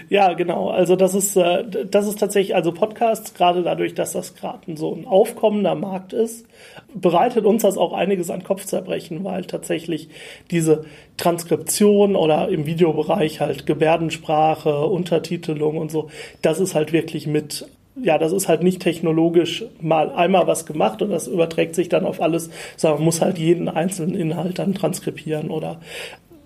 Ja, 0.09 0.33
genau. 0.33 0.69
Also 0.69 0.95
das 0.95 1.13
ist, 1.13 1.35
äh, 1.35 1.63
das 1.89 2.07
ist 2.07 2.19
tatsächlich, 2.19 2.55
also 2.55 2.71
Podcasts, 2.71 3.33
gerade 3.33 3.63
dadurch, 3.63 3.93
dass 3.93 4.13
das 4.13 4.35
gerade 4.35 4.75
so 4.75 4.93
ein 4.93 5.05
aufkommender 5.05 5.75
Markt 5.75 6.13
ist, 6.13 6.45
bereitet 6.93 7.45
uns 7.45 7.63
das 7.63 7.77
auch 7.77 7.93
einiges 7.93 8.29
an 8.29 8.43
Kopfzerbrechen, 8.43 9.23
weil 9.23 9.45
tatsächlich 9.45 10.09
diese 10.51 10.85
Transkription 11.17 12.15
oder 12.15 12.49
im 12.49 12.65
Videobereich 12.65 13.39
halt 13.41 13.65
Gebärdensprache, 13.65 14.85
Untertitelung 14.85 15.77
und 15.77 15.91
so, 15.91 16.09
das 16.41 16.59
ist 16.59 16.75
halt 16.75 16.93
wirklich 16.93 17.27
mit 17.27 17.65
ja, 18.01 18.17
das 18.17 18.31
ist 18.31 18.47
halt 18.47 18.63
nicht 18.63 18.81
technologisch 18.81 19.65
mal 19.81 20.11
einmal 20.11 20.47
was 20.47 20.65
gemacht 20.65 21.01
und 21.01 21.09
das 21.09 21.27
überträgt 21.27 21.75
sich 21.75 21.89
dann 21.89 22.05
auf 22.05 22.21
alles, 22.21 22.49
sondern 22.77 22.99
man 22.99 23.05
muss 23.05 23.21
halt 23.21 23.37
jeden 23.37 23.67
einzelnen 23.67 24.15
Inhalt 24.15 24.59
dann 24.59 24.73
transkribieren 24.73 25.49
oder 25.49 25.79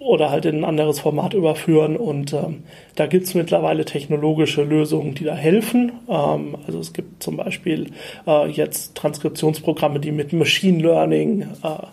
oder 0.04 0.30
halt 0.30 0.46
in 0.46 0.58
ein 0.58 0.66
anderes 0.66 1.00
Format 1.00 1.34
überführen. 1.34 1.96
Und 1.96 2.34
ähm, 2.34 2.64
da 2.96 3.08
gibt 3.08 3.26
es 3.26 3.34
mittlerweile 3.34 3.86
technologische 3.86 4.64
Lösungen, 4.64 5.16
die 5.16 5.24
da 5.24 5.36
helfen. 5.36 5.94
Ähm, 6.10 6.58
also 6.68 6.80
es 6.80 6.94
gibt 6.94 7.24
zum 7.24 7.38
Beispiel 7.38 7.92
äh, 8.28 8.50
jetzt 8.50 8.96
Transkriptionsprogramme, 8.96 10.00
die 10.00 10.12
mit 10.12 10.34
Machine 10.34 10.82
Learning, 10.82 11.42
äh, 11.42 11.46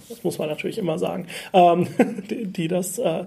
das 0.09 0.25
muss 0.25 0.38
man 0.38 0.49
natürlich 0.49 0.79
immer 0.79 0.99
sagen, 0.99 1.26
ähm, 1.52 1.87
die, 2.31 2.47
die, 2.47 2.69
das, 2.69 2.99
äh, 2.99 3.25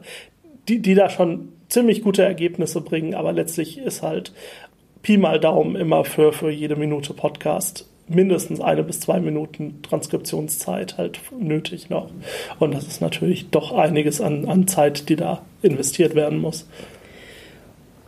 die, 0.67 0.81
die 0.81 0.95
da 0.95 1.09
schon 1.09 1.49
ziemlich 1.69 2.03
gute 2.03 2.23
Ergebnisse 2.23 2.81
bringen, 2.81 3.15
aber 3.15 3.31
letztlich 3.31 3.77
ist 3.77 4.03
halt 4.03 4.33
Pi 5.01 5.17
mal 5.17 5.39
Daumen 5.39 5.75
immer 5.75 6.05
für, 6.05 6.31
für 6.31 6.49
jede 6.49 6.75
Minute 6.75 7.13
Podcast 7.13 7.89
mindestens 8.07 8.59
eine 8.59 8.83
bis 8.83 8.99
zwei 8.99 9.19
Minuten 9.19 9.81
Transkriptionszeit 9.81 10.97
halt 10.97 11.19
nötig 11.37 11.89
noch. 11.89 12.09
Und 12.59 12.73
das 12.73 12.85
ist 12.87 13.01
natürlich 13.01 13.49
doch 13.49 13.71
einiges 13.71 14.21
an, 14.21 14.47
an 14.47 14.67
Zeit, 14.67 15.09
die 15.09 15.15
da 15.15 15.41
investiert 15.61 16.15
werden 16.15 16.39
muss. 16.39 16.67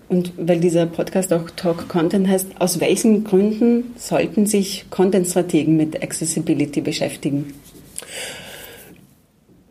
Und 0.07 0.33
weil 0.37 0.59
dieser 0.59 0.85
Podcast 0.85 1.33
auch 1.33 1.49
Talk 1.55 1.89
Content 1.89 2.27
heißt, 2.27 2.47
aus 2.59 2.79
welchen 2.79 3.23
Gründen 3.23 3.95
sollten 3.97 4.45
sich 4.45 4.85
Content-Strategen 4.91 5.75
mit 5.75 6.03
Accessibility 6.03 6.81
beschäftigen? 6.81 7.53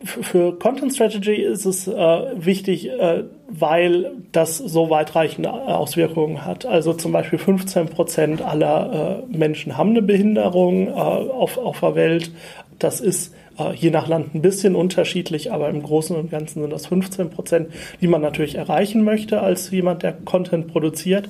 Für 0.04 0.58
Content 0.58 0.92
Strategy 0.94 1.34
ist 1.34 1.64
es 1.64 1.88
äh, 1.88 1.92
wichtig, 2.36 2.90
äh, 2.90 3.24
weil 3.48 4.12
das 4.32 4.58
so 4.58 4.90
weitreichende 4.90 5.52
Auswirkungen 5.52 6.44
hat. 6.44 6.66
Also 6.66 6.92
zum 6.92 7.12
Beispiel 7.12 7.38
15 7.38 7.88
Prozent 7.88 8.42
aller 8.42 9.24
äh, 9.30 9.36
Menschen 9.36 9.76
haben 9.76 9.90
eine 9.90 10.02
Behinderung 10.02 10.88
äh, 10.88 10.90
auf, 10.90 11.58
auf 11.58 11.80
der 11.80 11.94
Welt. 11.94 12.30
Das 12.78 13.00
ist 13.00 13.34
äh, 13.58 13.74
je 13.74 13.90
nach 13.90 14.08
Land 14.08 14.34
ein 14.34 14.42
bisschen 14.42 14.74
unterschiedlich, 14.74 15.52
aber 15.52 15.68
im 15.68 15.82
Großen 15.82 16.16
und 16.16 16.30
Ganzen 16.30 16.60
sind 16.60 16.72
das 16.72 16.86
15 16.86 17.30
Prozent, 17.30 17.68
die 18.00 18.08
man 18.08 18.20
natürlich 18.20 18.56
erreichen 18.56 19.04
möchte 19.04 19.40
als 19.40 19.70
jemand, 19.70 20.02
der 20.02 20.12
Content 20.12 20.68
produziert. 20.68 21.28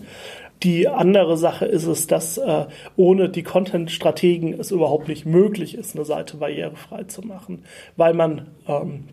Die 0.64 0.88
andere 0.88 1.36
Sache 1.36 1.66
ist 1.66 1.84
es, 1.86 2.06
dass 2.06 2.38
äh, 2.38 2.64
ohne 2.96 3.28
die 3.28 3.42
Content-Strategen 3.42 4.58
es 4.58 4.70
überhaupt 4.70 5.08
nicht 5.08 5.26
möglich 5.26 5.76
ist, 5.76 5.94
eine 5.94 6.06
Seite 6.06 6.38
barrierefrei 6.38 7.04
zu 7.04 7.20
machen, 7.20 7.64
weil 7.96 8.14
man 8.14 8.46
ähm, 8.66 9.04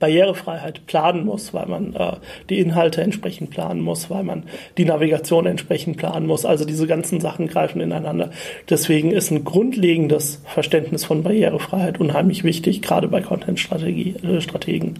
Barrierefreiheit 0.00 0.86
planen 0.86 1.24
muss, 1.24 1.54
weil 1.54 1.66
man 1.66 1.94
äh, 1.94 2.16
die 2.48 2.58
Inhalte 2.58 3.02
entsprechend 3.02 3.50
planen 3.50 3.80
muss, 3.82 4.10
weil 4.10 4.24
man 4.24 4.44
die 4.78 4.84
Navigation 4.84 5.46
entsprechend 5.46 5.96
planen 5.96 6.26
muss. 6.26 6.44
Also 6.44 6.64
diese 6.64 6.88
ganzen 6.88 7.20
Sachen 7.20 7.46
greifen 7.46 7.80
ineinander. 7.80 8.30
Deswegen 8.68 9.12
ist 9.12 9.30
ein 9.30 9.44
grundlegendes 9.44 10.42
Verständnis 10.46 11.04
von 11.04 11.22
Barrierefreiheit 11.22 12.00
unheimlich 12.00 12.42
wichtig, 12.42 12.82
gerade 12.82 13.06
bei 13.06 13.20
Content-Strategen. 13.20 14.98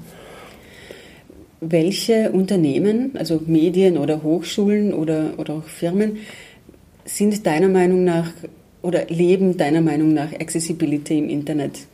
Äh, 1.60 1.66
welche 1.70 2.30
Unternehmen, 2.32 3.12
also 3.16 3.40
Medien 3.46 3.98
oder 3.98 4.22
Hochschulen 4.22 4.92
oder, 4.92 5.34
oder 5.38 5.54
auch 5.54 5.64
Firmen, 5.64 6.18
sind 7.04 7.46
deiner 7.46 7.68
Meinung 7.68 8.04
nach 8.04 8.30
oder 8.82 9.06
leben 9.06 9.56
deiner 9.56 9.80
Meinung 9.80 10.14
nach 10.14 10.32
Accessibility 10.32 11.18
im 11.18 11.28
Internet? 11.28 11.86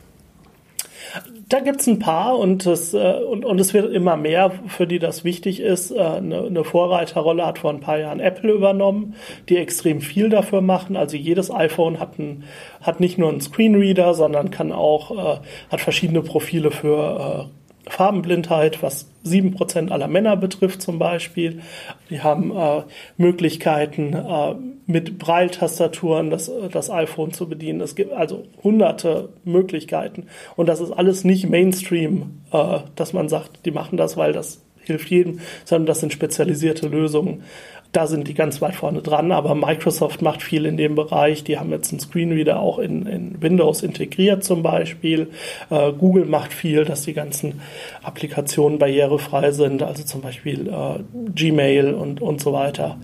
Da 1.49 1.61
gibt 1.61 1.79
es 1.79 1.87
ein 1.87 1.99
paar 1.99 2.37
und 2.37 2.65
es, 2.65 2.93
äh, 2.93 2.97
und, 2.97 3.45
und 3.45 3.73
wird 3.73 3.93
immer 3.93 4.17
mehr, 4.17 4.51
für 4.67 4.85
die 4.85 4.99
das 4.99 5.23
wichtig 5.23 5.61
ist. 5.61 5.91
Äh, 5.91 5.99
eine, 5.99 6.43
eine 6.43 6.63
Vorreiterrolle 6.65 7.45
hat 7.45 7.59
vor 7.59 7.71
ein 7.71 7.79
paar 7.79 7.97
Jahren 7.97 8.19
Apple 8.19 8.51
übernommen, 8.51 9.15
die 9.47 9.55
extrem 9.55 10.01
viel 10.01 10.29
dafür 10.29 10.59
machen. 10.59 10.97
Also 10.97 11.15
jedes 11.15 11.49
iPhone 11.49 11.99
hat, 11.99 12.19
ein, 12.19 12.43
hat 12.81 12.99
nicht 12.99 13.17
nur 13.17 13.29
einen 13.29 13.39
Screenreader, 13.39 14.13
sondern 14.13 14.51
kann 14.51 14.73
auch, 14.73 15.11
äh, 15.11 15.39
hat 15.71 15.79
verschiedene 15.79 16.21
Profile 16.21 16.69
für 16.71 17.49
Farbenblindheit, 17.89 18.81
was 18.83 19.09
sieben 19.23 19.51
Prozent 19.51 19.91
aller 19.91 20.07
Männer 20.07 20.37
betrifft 20.37 20.81
zum 20.81 20.99
Beispiel. 20.99 21.61
Die 22.09 22.21
haben 22.21 22.55
äh, 22.55 22.83
Möglichkeiten, 23.17 24.13
äh, 24.13 24.55
mit 24.85 25.19
Braille-Tastaturen 25.19 26.29
das, 26.29 26.49
das 26.71 26.89
iPhone 26.89 27.33
zu 27.33 27.49
bedienen. 27.49 27.81
Es 27.81 27.95
gibt 27.95 28.13
also 28.13 28.45
hunderte 28.63 29.29
Möglichkeiten. 29.43 30.27
Und 30.55 30.67
das 30.67 30.79
ist 30.79 30.91
alles 30.91 31.23
nicht 31.23 31.49
Mainstream, 31.49 32.41
äh, 32.51 32.79
dass 32.95 33.13
man 33.13 33.29
sagt, 33.29 33.65
die 33.65 33.71
machen 33.71 33.97
das, 33.97 34.15
weil 34.17 34.33
das 34.33 34.61
hilft 34.87 35.09
jedem, 35.09 35.39
sondern 35.65 35.85
das 35.85 35.99
sind 35.99 36.13
spezialisierte 36.13 36.87
Lösungen. 36.87 37.43
Da 37.91 38.05
sind 38.05 38.27
die 38.27 38.33
ganz 38.33 38.61
weit 38.61 38.75
vorne 38.75 39.01
dran, 39.01 39.31
aber 39.31 39.55
Microsoft 39.55 40.21
macht 40.21 40.43
viel 40.43 40.65
in 40.65 40.77
dem 40.77 40.95
Bereich. 40.95 41.43
Die 41.43 41.57
haben 41.57 41.71
jetzt 41.71 41.91
einen 41.91 41.99
Screenreader 41.99 42.59
auch 42.59 42.79
in, 42.79 43.05
in 43.05 43.41
Windows 43.41 43.81
integriert 43.81 44.43
zum 44.43 44.61
Beispiel. 44.61 45.29
Äh, 45.69 45.93
Google 45.93 46.25
macht 46.25 46.53
viel, 46.53 46.85
dass 46.85 47.03
die 47.03 47.13
ganzen 47.13 47.61
Applikationen 48.03 48.77
barrierefrei 48.77 49.51
sind, 49.51 49.83
also 49.83 50.03
zum 50.03 50.21
Beispiel 50.21 50.67
äh, 50.67 50.99
Gmail 51.33 51.93
und, 51.93 52.21
und 52.21 52.41
so 52.41 52.53
weiter. 52.53 52.97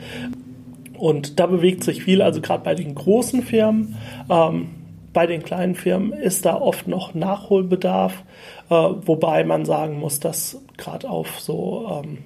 Und 0.98 1.40
da 1.40 1.48
bewegt 1.48 1.84
sich 1.84 2.04
viel, 2.04 2.22
also 2.22 2.42
gerade 2.42 2.64
bei 2.64 2.76
den 2.76 2.96
großen 2.96 3.42
Firmen. 3.42 3.98
Ähm, 4.30 4.70
bei 5.14 5.28
den 5.28 5.44
kleinen 5.44 5.76
Firmen 5.76 6.12
ist 6.12 6.46
da 6.46 6.56
oft 6.56 6.88
noch 6.88 7.14
Nachholbedarf, 7.14 8.24
äh, 8.70 8.74
wobei 8.74 9.44
man 9.44 9.66
sagen 9.66 10.00
muss, 10.00 10.20
dass 10.20 10.60
gerade 10.78 11.10
auf 11.10 11.40
so 11.40 12.02
ähm, 12.04 12.20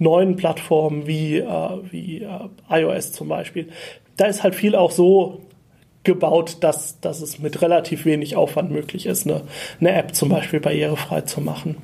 neuen 0.00 0.34
Plattformen 0.34 1.06
wie, 1.06 1.36
äh, 1.36 1.46
wie 1.90 2.22
äh, 2.22 2.80
iOS 2.80 3.12
zum 3.12 3.28
Beispiel, 3.28 3.68
da 4.16 4.26
ist 4.26 4.42
halt 4.42 4.54
viel 4.56 4.74
auch 4.74 4.90
so 4.90 5.42
gebaut, 6.02 6.56
dass, 6.60 6.98
dass 7.00 7.20
es 7.20 7.38
mit 7.38 7.60
relativ 7.62 8.06
wenig 8.06 8.34
Aufwand 8.34 8.70
möglich 8.70 9.06
ist, 9.06 9.26
eine, 9.26 9.42
eine 9.80 9.92
App 9.92 10.14
zum 10.14 10.30
Beispiel 10.30 10.58
barrierefrei 10.58 11.20
zu 11.22 11.40
machen. 11.40 11.76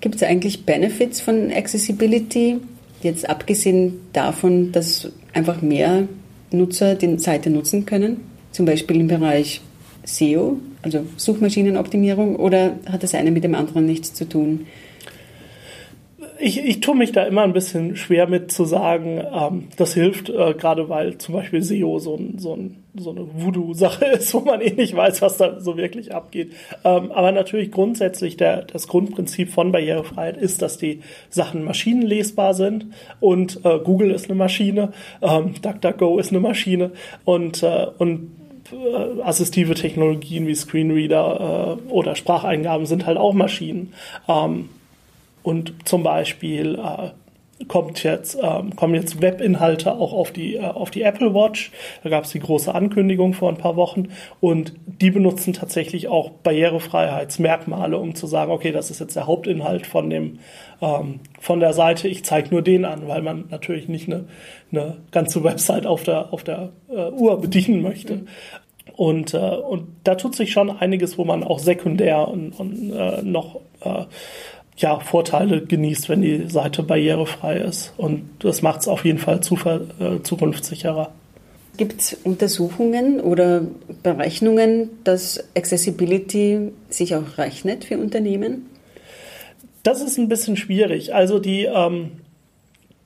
Gibt 0.00 0.14
es 0.14 0.22
eigentlich 0.22 0.64
Benefits 0.64 1.20
von 1.20 1.50
Accessibility, 1.50 2.58
jetzt 3.02 3.28
abgesehen 3.28 4.00
davon, 4.12 4.70
dass 4.70 5.10
einfach 5.32 5.60
mehr 5.60 6.06
Nutzer 6.52 6.94
die 6.94 7.18
Seite 7.18 7.50
nutzen 7.50 7.84
können, 7.84 8.20
zum 8.52 8.66
Beispiel 8.66 9.00
im 9.00 9.08
Bereich 9.08 9.60
SEO, 10.04 10.58
also 10.82 11.04
Suchmaschinenoptimierung, 11.16 12.36
oder 12.36 12.76
hat 12.86 13.02
das 13.02 13.14
eine 13.14 13.32
mit 13.32 13.42
dem 13.42 13.56
anderen 13.56 13.86
nichts 13.86 14.14
zu 14.14 14.28
tun? 14.28 14.66
Ich, 16.38 16.64
ich 16.64 16.80
tue 16.80 16.96
mich 16.96 17.12
da 17.12 17.24
immer 17.24 17.42
ein 17.42 17.52
bisschen 17.52 17.96
schwer 17.96 18.26
mit 18.26 18.50
zu 18.50 18.64
sagen, 18.64 19.22
ähm, 19.32 19.68
das 19.76 19.94
hilft, 19.94 20.28
äh, 20.28 20.54
gerade 20.54 20.88
weil 20.88 21.18
zum 21.18 21.34
Beispiel 21.34 21.62
SEO 21.62 21.98
so, 21.98 22.16
ein, 22.16 22.38
so, 22.38 22.54
ein, 22.54 22.84
so 22.94 23.10
eine 23.10 23.26
Voodoo-Sache 23.34 24.04
ist, 24.18 24.34
wo 24.34 24.40
man 24.40 24.60
eh 24.60 24.72
nicht 24.72 24.96
weiß, 24.96 25.22
was 25.22 25.36
da 25.36 25.60
so 25.60 25.76
wirklich 25.76 26.14
abgeht. 26.14 26.52
Ähm, 26.84 27.12
aber 27.12 27.32
natürlich 27.32 27.70
grundsätzlich 27.70 28.36
der, 28.36 28.62
das 28.62 28.88
Grundprinzip 28.88 29.50
von 29.50 29.72
Barrierefreiheit 29.72 30.36
ist, 30.36 30.62
dass 30.62 30.78
die 30.78 31.00
Sachen 31.30 31.64
maschinenlesbar 31.64 32.54
sind 32.54 32.86
und 33.20 33.64
äh, 33.64 33.78
Google 33.78 34.10
ist 34.10 34.26
eine 34.26 34.36
Maschine, 34.36 34.92
ähm, 35.22 35.54
DuckDuckGo 35.62 36.18
ist 36.18 36.30
eine 36.30 36.40
Maschine 36.40 36.90
und, 37.24 37.62
äh, 37.62 37.86
und 37.98 38.30
äh, 38.72 39.22
assistive 39.22 39.74
Technologien 39.74 40.46
wie 40.46 40.54
Screenreader 40.54 41.78
äh, 41.88 41.92
oder 41.92 42.16
Spracheingaben 42.16 42.86
sind 42.86 43.06
halt 43.06 43.18
auch 43.18 43.34
Maschinen. 43.34 43.92
Ähm, 44.28 44.68
und 45.44 45.74
zum 45.84 46.02
Beispiel 46.02 46.76
äh, 46.76 47.10
kommt 47.68 48.02
jetzt, 48.02 48.36
ähm, 48.42 48.74
kommen 48.74 48.94
jetzt 48.94 49.20
Webinhalte 49.20 49.92
auch 49.92 50.12
auf 50.12 50.32
die, 50.32 50.56
äh, 50.56 50.62
auf 50.62 50.90
die 50.90 51.02
Apple 51.02 51.34
Watch. 51.34 51.70
Da 52.02 52.10
gab 52.10 52.24
es 52.24 52.30
die 52.30 52.40
große 52.40 52.74
Ankündigung 52.74 53.34
vor 53.34 53.50
ein 53.50 53.58
paar 53.58 53.76
Wochen. 53.76 54.08
Und 54.40 54.72
die 54.86 55.10
benutzen 55.10 55.52
tatsächlich 55.52 56.08
auch 56.08 56.30
Barrierefreiheitsmerkmale, 56.30 57.98
um 57.98 58.14
zu 58.14 58.26
sagen, 58.26 58.50
okay, 58.50 58.72
das 58.72 58.90
ist 58.90 59.00
jetzt 59.00 59.16
der 59.16 59.26
Hauptinhalt 59.26 59.86
von 59.86 60.10
dem 60.10 60.38
ähm, 60.80 61.20
von 61.38 61.60
der 61.60 61.74
Seite. 61.74 62.08
Ich 62.08 62.24
zeige 62.24 62.50
nur 62.50 62.62
den 62.62 62.86
an, 62.86 63.06
weil 63.06 63.22
man 63.22 63.44
natürlich 63.50 63.86
nicht 63.86 64.08
eine, 64.08 64.24
eine 64.72 64.96
ganze 65.10 65.44
Website 65.44 65.86
auf 65.86 66.02
der, 66.02 66.32
auf 66.32 66.42
der 66.42 66.70
äh, 66.88 67.10
Uhr 67.10 67.40
bedienen 67.40 67.82
möchte. 67.82 68.22
Und, 68.96 69.34
äh, 69.34 69.38
und 69.38 69.88
da 70.04 70.14
tut 70.14 70.36
sich 70.36 70.52
schon 70.52 70.70
einiges, 70.70 71.18
wo 71.18 71.24
man 71.24 71.42
auch 71.42 71.58
sekundär 71.58 72.28
und, 72.28 72.52
und 72.52 72.92
äh, 72.92 73.22
noch 73.22 73.60
äh, 73.80 74.04
ja, 74.76 74.98
Vorteile 74.98 75.62
genießt, 75.64 76.08
wenn 76.08 76.22
die 76.22 76.48
Seite 76.48 76.82
barrierefrei 76.82 77.58
ist. 77.58 77.92
Und 77.96 78.28
das 78.40 78.62
macht 78.62 78.80
es 78.80 78.88
auf 78.88 79.04
jeden 79.04 79.18
Fall 79.18 79.40
äh, 80.00 80.22
zukunftssicherer. 80.22 81.12
Gibt 81.76 82.00
es 82.00 82.14
Untersuchungen 82.24 83.20
oder 83.20 83.62
Berechnungen, 84.02 84.90
dass 85.04 85.42
Accessibility 85.56 86.70
sich 86.88 87.16
auch 87.16 87.38
rechnet 87.38 87.84
für 87.84 87.98
Unternehmen? 87.98 88.66
Das 89.82 90.00
ist 90.00 90.18
ein 90.18 90.28
bisschen 90.28 90.56
schwierig. 90.56 91.14
Also 91.14 91.38
die, 91.38 91.64
ähm, 91.64 92.12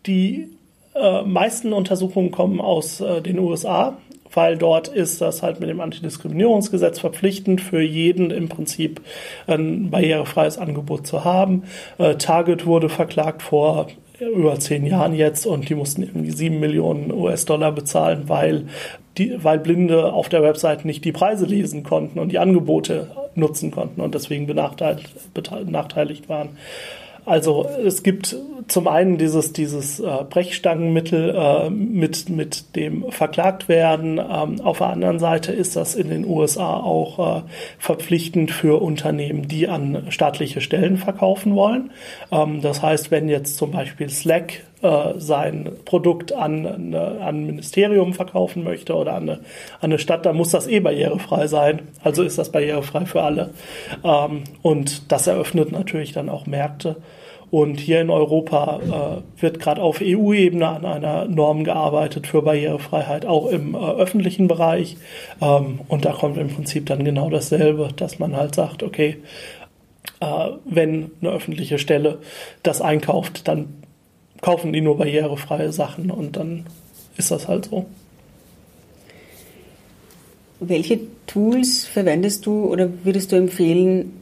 die 0.07 0.49
äh, 0.95 1.23
meisten 1.23 1.73
Untersuchungen 1.73 2.31
kommen 2.31 2.61
aus 2.61 3.01
äh, 3.01 3.23
den 3.23 3.39
USA, 3.39 3.97
weil 4.33 4.57
dort 4.57 4.89
ist 4.89 5.21
das 5.21 5.43
halt 5.43 5.61
mit 5.61 5.69
dem 5.69 5.81
Antidiskriminierungsgesetz 5.81 6.99
verpflichtend 6.99 7.61
für 7.61 7.81
jeden 7.81 8.31
im 8.31 8.49
Prinzip 8.49 9.01
ein 9.47 9.91
barrierefreies 9.91 10.59
Angebot 10.59 11.07
zu 11.07 11.25
haben. 11.25 11.65
Äh, 11.99 12.17
Target 12.17 12.67
wurde 12.67 12.89
verklagt 12.89 13.43
vor 13.43 13.89
über 14.21 14.59
zehn 14.59 14.85
Jahren 14.85 15.15
jetzt 15.15 15.47
und 15.47 15.69
die 15.69 15.75
mussten 15.75 16.03
irgendwie 16.03 16.31
sieben 16.31 16.59
Millionen 16.59 17.13
US-Dollar 17.13 17.73
bezahlen, 17.73 18.25
weil 18.27 18.67
die, 19.17 19.43
weil 19.43 19.59
Blinde 19.59 20.13
auf 20.13 20.29
der 20.29 20.43
Website 20.43 20.85
nicht 20.85 21.05
die 21.05 21.13
Preise 21.13 21.47
lesen 21.47 21.83
konnten 21.83 22.19
und 22.19 22.31
die 22.33 22.39
Angebote 22.39 23.11
nutzen 23.35 23.71
konnten 23.71 24.01
und 24.01 24.15
deswegen 24.15 24.47
benachteiligt, 24.47 25.35
benachteiligt 25.35 26.29
waren. 26.29 26.51
Also 27.29 27.69
es 27.85 28.03
gibt 28.03 28.35
zum 28.69 28.89
einen 28.89 29.19
dieses, 29.19 29.53
dieses 29.53 30.01
äh, 30.01 30.25
Brechstangenmittel 30.29 31.35
äh, 31.37 31.69
mit, 31.69 32.31
mit 32.31 32.75
dem 32.75 33.11
verklagt 33.11 33.69
werden. 33.69 34.19
Ähm, 34.19 34.61
auf 34.63 34.79
der 34.79 34.89
anderen 34.89 35.19
Seite 35.19 35.53
ist 35.53 35.77
das 35.77 35.95
in 35.95 36.09
den 36.09 36.27
USA 36.27 36.79
auch 36.79 37.39
äh, 37.39 37.43
verpflichtend 37.79 38.51
für 38.51 38.81
Unternehmen, 38.81 39.47
die 39.47 39.69
an 39.69 40.07
staatliche 40.09 40.63
Stellen 40.63 40.97
verkaufen 40.97 41.55
wollen. 41.55 41.91
Ähm, 42.33 42.63
das 42.63 42.83
heißt, 42.83 43.11
wenn 43.11 43.29
jetzt 43.29 43.59
zum 43.59 43.73
Beispiel 43.73 44.09
Slack 44.09 44.63
sein 44.81 45.71
Produkt 45.85 46.33
an, 46.33 46.67
eine, 46.67 47.01
an 47.21 47.37
ein 47.37 47.47
Ministerium 47.47 48.15
verkaufen 48.15 48.63
möchte 48.63 48.95
oder 48.95 49.15
an 49.15 49.23
eine, 49.25 49.33
an 49.33 49.41
eine 49.81 49.99
Stadt, 49.99 50.25
dann 50.25 50.37
muss 50.37 50.51
das 50.51 50.69
eh 50.69 50.81
barrierefrei 50.81 51.49
sein. 51.49 51.89
Also 52.05 52.23
ist 52.23 52.39
das 52.39 52.53
barrierefrei 52.53 53.07
für 53.07 53.23
alle. 53.23 53.51
Ähm, 54.05 54.45
und 54.63 55.11
das 55.11 55.27
eröffnet 55.27 55.73
natürlich 55.73 56.13
dann 56.13 56.29
auch 56.29 56.47
Märkte. 56.47 56.97
Und 57.51 57.81
hier 57.81 58.03
in 58.03 58.11
Europa 58.11 59.23
äh, 59.37 59.43
wird 59.43 59.59
gerade 59.59 59.81
auf 59.81 60.01
EU-Ebene 60.03 60.69
an 60.69 60.85
einer 60.85 61.25
Norm 61.25 61.65
gearbeitet 61.65 62.27
für 62.27 62.43
Barrierefreiheit, 62.43 63.25
auch 63.25 63.47
im 63.47 63.75
äh, 63.75 63.79
öffentlichen 63.79 64.49
Bereich. 64.49 64.97
Ähm, 65.41 65.81
und 65.89 66.05
da 66.05 66.13
kommt 66.13 66.37
im 66.37 66.49
Prinzip 66.49 66.87
dann 66.87 67.05
genau 67.05 67.31
dasselbe, 67.31 67.89
dass 67.97 68.19
man 68.19 68.37
halt 68.37 68.55
sagt, 68.55 68.83
okay, 68.83 69.17
äh, 70.21 70.49
wenn 70.67 71.11
eine 71.21 71.31
öffentliche 71.31 71.79
Stelle 71.79 72.19
das 72.63 72.83
einkauft, 72.83 73.49
dann 73.49 73.83
kaufen 74.41 74.73
die 74.73 74.81
nur 74.81 74.97
barrierefreie 74.97 75.73
Sachen 75.73 76.11
und 76.11 76.37
dann 76.37 76.67
ist 77.17 77.31
das 77.31 77.49
halt 77.49 77.67
so. 77.67 77.87
Welche 80.61 81.01
Tools 81.27 81.87
verwendest 81.87 82.47
du 82.47 82.67
oder 82.67 82.89
würdest 83.05 83.33
du 83.33 83.37
empfehlen, 83.37 84.13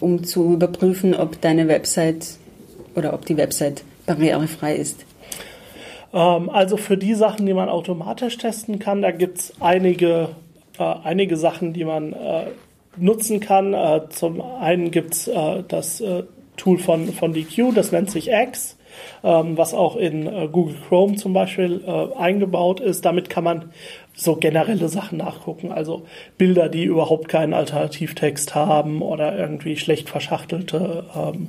um 0.00 0.24
zu 0.24 0.54
überprüfen, 0.54 1.14
ob 1.14 1.40
deine 1.40 1.68
Website 1.68 2.38
oder 2.94 3.12
ob 3.12 3.26
die 3.26 3.36
Website 3.36 3.84
barrierefrei 4.06 4.76
ist? 4.76 5.04
Ähm, 6.12 6.50
also 6.50 6.76
für 6.76 6.96
die 6.96 7.14
Sachen, 7.14 7.46
die 7.46 7.54
man 7.54 7.68
automatisch 7.68 8.36
testen 8.38 8.78
kann, 8.78 9.02
da 9.02 9.10
gibt 9.10 9.38
es 9.38 9.52
einige, 9.60 10.30
äh, 10.78 10.82
einige 10.82 11.36
Sachen, 11.36 11.72
die 11.72 11.84
man 11.84 12.12
äh, 12.12 12.46
nutzen 12.96 13.40
kann. 13.40 13.74
Äh, 13.74 14.08
zum 14.10 14.40
einen 14.40 14.90
gibt 14.90 15.14
es 15.14 15.28
äh, 15.28 15.62
das 15.66 16.00
äh, 16.00 16.24
Tool 16.56 16.78
von, 16.78 17.12
von 17.12 17.32
DQ, 17.32 17.74
das 17.74 17.92
nennt 17.92 18.10
sich 18.10 18.28
X. 18.28 18.76
Ähm, 19.24 19.56
was 19.56 19.74
auch 19.74 19.96
in 19.96 20.26
äh, 20.26 20.48
Google 20.50 20.76
Chrome 20.88 21.16
zum 21.16 21.32
Beispiel 21.32 21.82
eingebaut 22.16 22.80
ist. 22.80 23.04
Damit 23.04 23.30
kann 23.30 23.44
man 23.44 23.72
so 24.14 24.36
generelle 24.36 24.88
Sachen 24.88 25.18
nachgucken, 25.18 25.72
also 25.72 26.02
Bilder, 26.38 26.68
die 26.68 26.84
überhaupt 26.84 27.28
keinen 27.28 27.54
Alternativtext 27.54 28.54
haben 28.54 29.02
oder 29.02 29.36
irgendwie 29.38 29.76
schlecht 29.76 30.08
verschachtelte 30.08 31.04
ähm, 31.16 31.48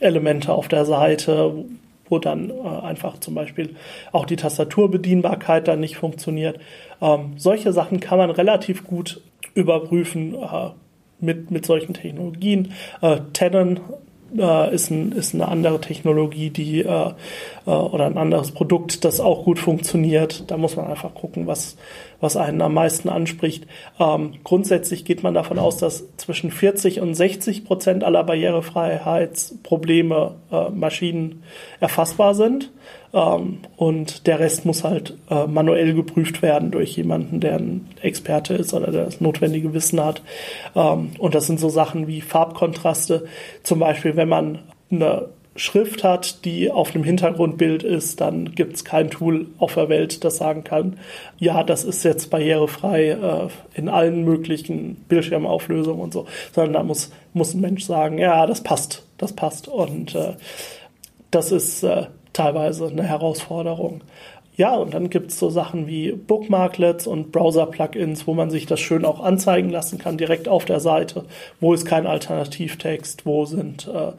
Elemente 0.00 0.52
auf 0.52 0.68
der 0.68 0.84
Seite, 0.84 1.64
wo 2.08 2.18
dann 2.18 2.50
äh, 2.50 2.86
einfach 2.86 3.18
zum 3.20 3.34
Beispiel 3.34 3.76
auch 4.10 4.26
die 4.26 4.36
Tastaturbedienbarkeit 4.36 5.68
dann 5.68 5.80
nicht 5.80 5.96
funktioniert. 5.96 6.58
Ähm, 7.00 7.34
solche 7.36 7.72
Sachen 7.72 8.00
kann 8.00 8.18
man 8.18 8.30
relativ 8.30 8.84
gut 8.84 9.22
überprüfen 9.54 10.34
äh, 10.34 10.70
mit, 11.20 11.50
mit 11.50 11.64
solchen 11.64 11.94
Technologien. 11.94 12.72
Äh, 13.00 13.20
Tenon 13.32 13.80
äh, 14.38 14.74
ist, 14.74 14.90
ein, 14.90 15.12
ist 15.12 15.34
eine 15.34 15.48
andere 15.48 15.80
Technologie, 15.80 16.50
die 16.50 16.80
äh, 16.80 17.12
äh, 17.66 17.70
oder 17.70 18.06
ein 18.06 18.18
anderes 18.18 18.52
Produkt, 18.52 19.04
das 19.04 19.20
auch 19.20 19.44
gut 19.44 19.58
funktioniert. 19.58 20.50
Da 20.50 20.56
muss 20.56 20.76
man 20.76 20.86
einfach 20.86 21.12
gucken, 21.14 21.46
was, 21.46 21.76
was 22.20 22.36
einen 22.36 22.62
am 22.62 22.74
meisten 22.74 23.08
anspricht. 23.08 23.66
Ähm, 23.98 24.34
grundsätzlich 24.44 25.04
geht 25.04 25.22
man 25.22 25.34
davon 25.34 25.58
aus, 25.58 25.76
dass 25.78 26.16
zwischen 26.16 26.50
40 26.50 27.00
und 27.00 27.14
60 27.14 27.64
Prozent 27.64 28.04
aller 28.04 28.24
Barrierefreiheitsprobleme 28.24 30.34
äh, 30.50 30.70
Maschinen 30.70 31.42
erfassbar 31.80 32.34
sind. 32.34 32.70
Ähm, 33.12 33.58
und 33.76 34.26
der 34.26 34.40
Rest 34.40 34.64
muss 34.64 34.84
halt 34.84 35.16
äh, 35.30 35.46
manuell 35.46 35.94
geprüft 35.94 36.42
werden 36.42 36.70
durch 36.70 36.96
jemanden, 36.96 37.40
der 37.40 37.56
ein 37.56 37.88
Experte 38.00 38.54
ist 38.54 38.72
oder 38.74 38.90
der 38.90 39.04
das 39.04 39.20
notwendige 39.20 39.74
Wissen 39.74 40.02
hat. 40.02 40.22
Ähm, 40.74 41.10
und 41.18 41.34
das 41.34 41.46
sind 41.46 41.60
so 41.60 41.68
Sachen 41.68 42.06
wie 42.06 42.20
Farbkontraste. 42.20 43.26
Zum 43.62 43.78
Beispiel, 43.78 44.16
wenn 44.16 44.28
man 44.28 44.60
eine 44.90 45.28
Schrift 45.54 46.02
hat, 46.02 46.46
die 46.46 46.70
auf 46.70 46.94
einem 46.94 47.04
Hintergrundbild 47.04 47.82
ist, 47.82 48.22
dann 48.22 48.54
gibt 48.54 48.74
es 48.76 48.84
kein 48.84 49.10
Tool 49.10 49.48
auf 49.58 49.74
der 49.74 49.90
Welt, 49.90 50.24
das 50.24 50.38
sagen 50.38 50.64
kann, 50.64 50.98
ja, 51.38 51.62
das 51.62 51.84
ist 51.84 52.04
jetzt 52.04 52.30
barrierefrei 52.30 53.10
äh, 53.10 53.48
in 53.74 53.90
allen 53.90 54.24
möglichen 54.24 54.96
Bildschirmauflösungen 55.08 56.00
und 56.00 56.14
so, 56.14 56.26
sondern 56.52 56.72
da 56.72 56.82
muss, 56.82 57.12
muss 57.34 57.52
ein 57.52 57.60
Mensch 57.60 57.84
sagen, 57.84 58.16
ja, 58.16 58.46
das 58.46 58.62
passt, 58.62 59.04
das 59.18 59.34
passt. 59.34 59.68
Und 59.68 60.14
äh, 60.14 60.36
das 61.30 61.52
ist 61.52 61.82
äh, 61.82 62.06
teilweise 62.32 62.88
eine 62.88 63.04
Herausforderung. 63.04 64.02
Ja, 64.54 64.76
und 64.76 64.92
dann 64.92 65.08
gibt 65.08 65.30
es 65.30 65.38
so 65.38 65.48
Sachen 65.48 65.86
wie 65.86 66.12
Bookmarklets 66.12 67.06
und 67.06 67.32
Browser-Plugins, 67.32 68.26
wo 68.26 68.34
man 68.34 68.50
sich 68.50 68.66
das 68.66 68.80
schön 68.80 69.06
auch 69.06 69.20
anzeigen 69.20 69.70
lassen 69.70 69.98
kann, 69.98 70.18
direkt 70.18 70.46
auf 70.46 70.66
der 70.66 70.78
Seite. 70.78 71.24
Wo 71.58 71.72
ist 71.72 71.86
kein 71.86 72.06
Alternativtext, 72.06 73.24
wo 73.24 73.46
sind, 73.46 73.88
äh, 73.88 74.12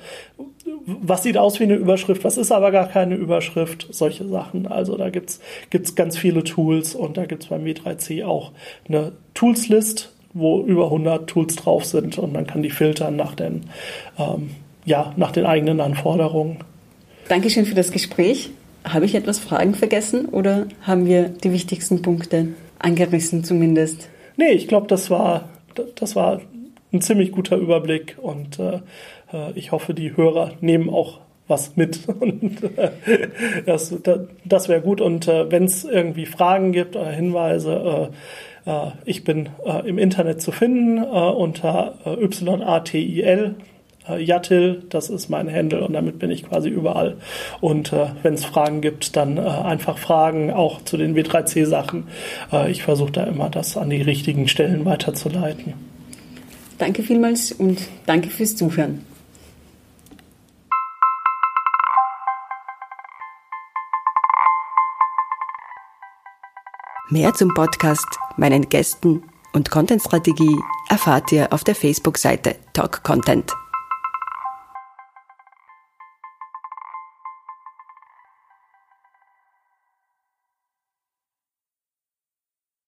was 0.85 1.21
sieht 1.21 1.37
aus 1.37 1.59
wie 1.59 1.65
eine 1.65 1.75
Überschrift, 1.75 2.23
was 2.23 2.37
ist 2.37 2.51
aber 2.51 2.71
gar 2.71 2.87
keine 2.87 3.13
Überschrift, 3.13 3.87
solche 3.91 4.27
Sachen. 4.27 4.65
Also 4.65 4.97
da 4.97 5.11
gibt 5.11 5.39
es 5.71 5.95
ganz 5.95 6.17
viele 6.17 6.43
Tools 6.43 6.95
und 6.95 7.15
da 7.17 7.25
gibt 7.25 7.43
es 7.43 7.49
beim 7.49 7.63
W3C 7.63 8.25
auch 8.25 8.53
eine 8.89 9.11
Tools-List, 9.35 10.13
wo 10.33 10.61
über 10.61 10.85
100 10.85 11.29
Tools 11.29 11.57
drauf 11.57 11.85
sind 11.85 12.17
und 12.17 12.33
man 12.33 12.47
kann 12.47 12.63
die 12.63 12.71
filtern 12.71 13.15
nach 13.15 13.35
den, 13.35 13.69
ähm, 14.17 14.49
ja, 14.83 15.13
nach 15.15 15.31
den 15.31 15.45
eigenen 15.45 15.79
Anforderungen. 15.79 16.57
Dankeschön 17.29 17.65
für 17.65 17.75
das 17.75 17.91
Gespräch. 17.91 18.51
Habe 18.83 19.05
ich 19.05 19.15
etwas 19.15 19.39
Fragen 19.39 19.75
vergessen 19.75 20.25
oder 20.25 20.67
haben 20.81 21.05
wir 21.05 21.29
die 21.29 21.53
wichtigsten 21.53 22.01
Punkte 22.01 22.49
angerissen 22.79 23.45
zumindest? 23.45 24.09
Nee, 24.35 24.51
ich 24.51 24.67
glaube, 24.67 24.87
das 24.87 25.09
war, 25.09 25.49
das 25.95 26.17
war 26.17 26.41
ein 26.91 27.01
ziemlich 27.01 27.31
guter 27.31 27.55
Überblick 27.55 28.17
und 28.21 28.59
äh, 28.59 28.79
äh 29.31 29.51
ich 29.55 29.71
hoffe, 29.71 29.93
die 29.93 30.17
Hörer 30.17 30.51
nehmen 30.59 30.89
auch 30.89 31.21
was 31.47 31.75
mit. 31.75 32.07
Und 32.19 32.63
äh, 32.77 32.91
das, 33.65 33.93
das 34.45 34.69
wäre 34.69 34.81
gut. 34.81 35.01
Und 35.01 35.27
äh, 35.27 35.51
wenn 35.51 35.65
es 35.65 35.83
irgendwie 35.83 36.25
Fragen 36.25 36.71
gibt 36.71 36.95
oder 36.95 37.11
Hinweise, 37.11 38.11
äh, 38.65 38.69
äh 38.69 38.91
ich 39.05 39.23
bin 39.23 39.49
im 39.85 39.97
Internet 39.97 40.41
zu 40.41 40.51
finden 40.53 41.03
unter 41.03 41.95
YATIL 42.05 43.55
äh, 44.07 44.21
Yatil, 44.21 44.83
das 44.89 45.09
ist 45.09 45.29
mein 45.29 45.51
Handle 45.51 45.85
und 45.85 45.93
damit 45.93 46.19
bin 46.19 46.31
ich 46.31 46.47
quasi 46.47 46.69
überall. 46.69 47.17
Und 47.61 47.93
äh, 47.93 48.07
wenn 48.21 48.33
es 48.33 48.45
Fragen 48.45 48.81
gibt, 48.81 49.15
dann 49.15 49.37
äh, 49.37 49.41
einfach 49.41 49.97
fragen, 49.97 50.51
auch 50.51 50.83
zu 50.83 50.97
den 50.97 51.15
W3C-Sachen. 51.15 52.07
Äh, 52.51 52.71
ich 52.71 52.83
versuche 52.83 53.11
da 53.11 53.23
immer, 53.23 53.49
das 53.49 53.77
an 53.77 53.89
die 53.89 54.01
richtigen 54.01 54.47
Stellen 54.47 54.85
weiterzuleiten. 54.85 55.73
Danke 56.77 57.03
vielmals 57.03 57.51
und 57.51 57.81
danke 58.05 58.29
fürs 58.29 58.55
Zuhören. 58.55 59.05
Mehr 67.09 67.33
zum 67.33 67.53
Podcast, 67.53 68.07
meinen 68.37 68.69
Gästen 68.69 69.21
und 69.53 69.69
Content-Strategie 69.69 70.57
erfahrt 70.89 71.31
ihr 71.31 71.53
auf 71.53 71.63
der 71.63 71.75
Facebook-Seite 71.75 72.55
Talk 72.73 73.03
Content. 73.03 73.53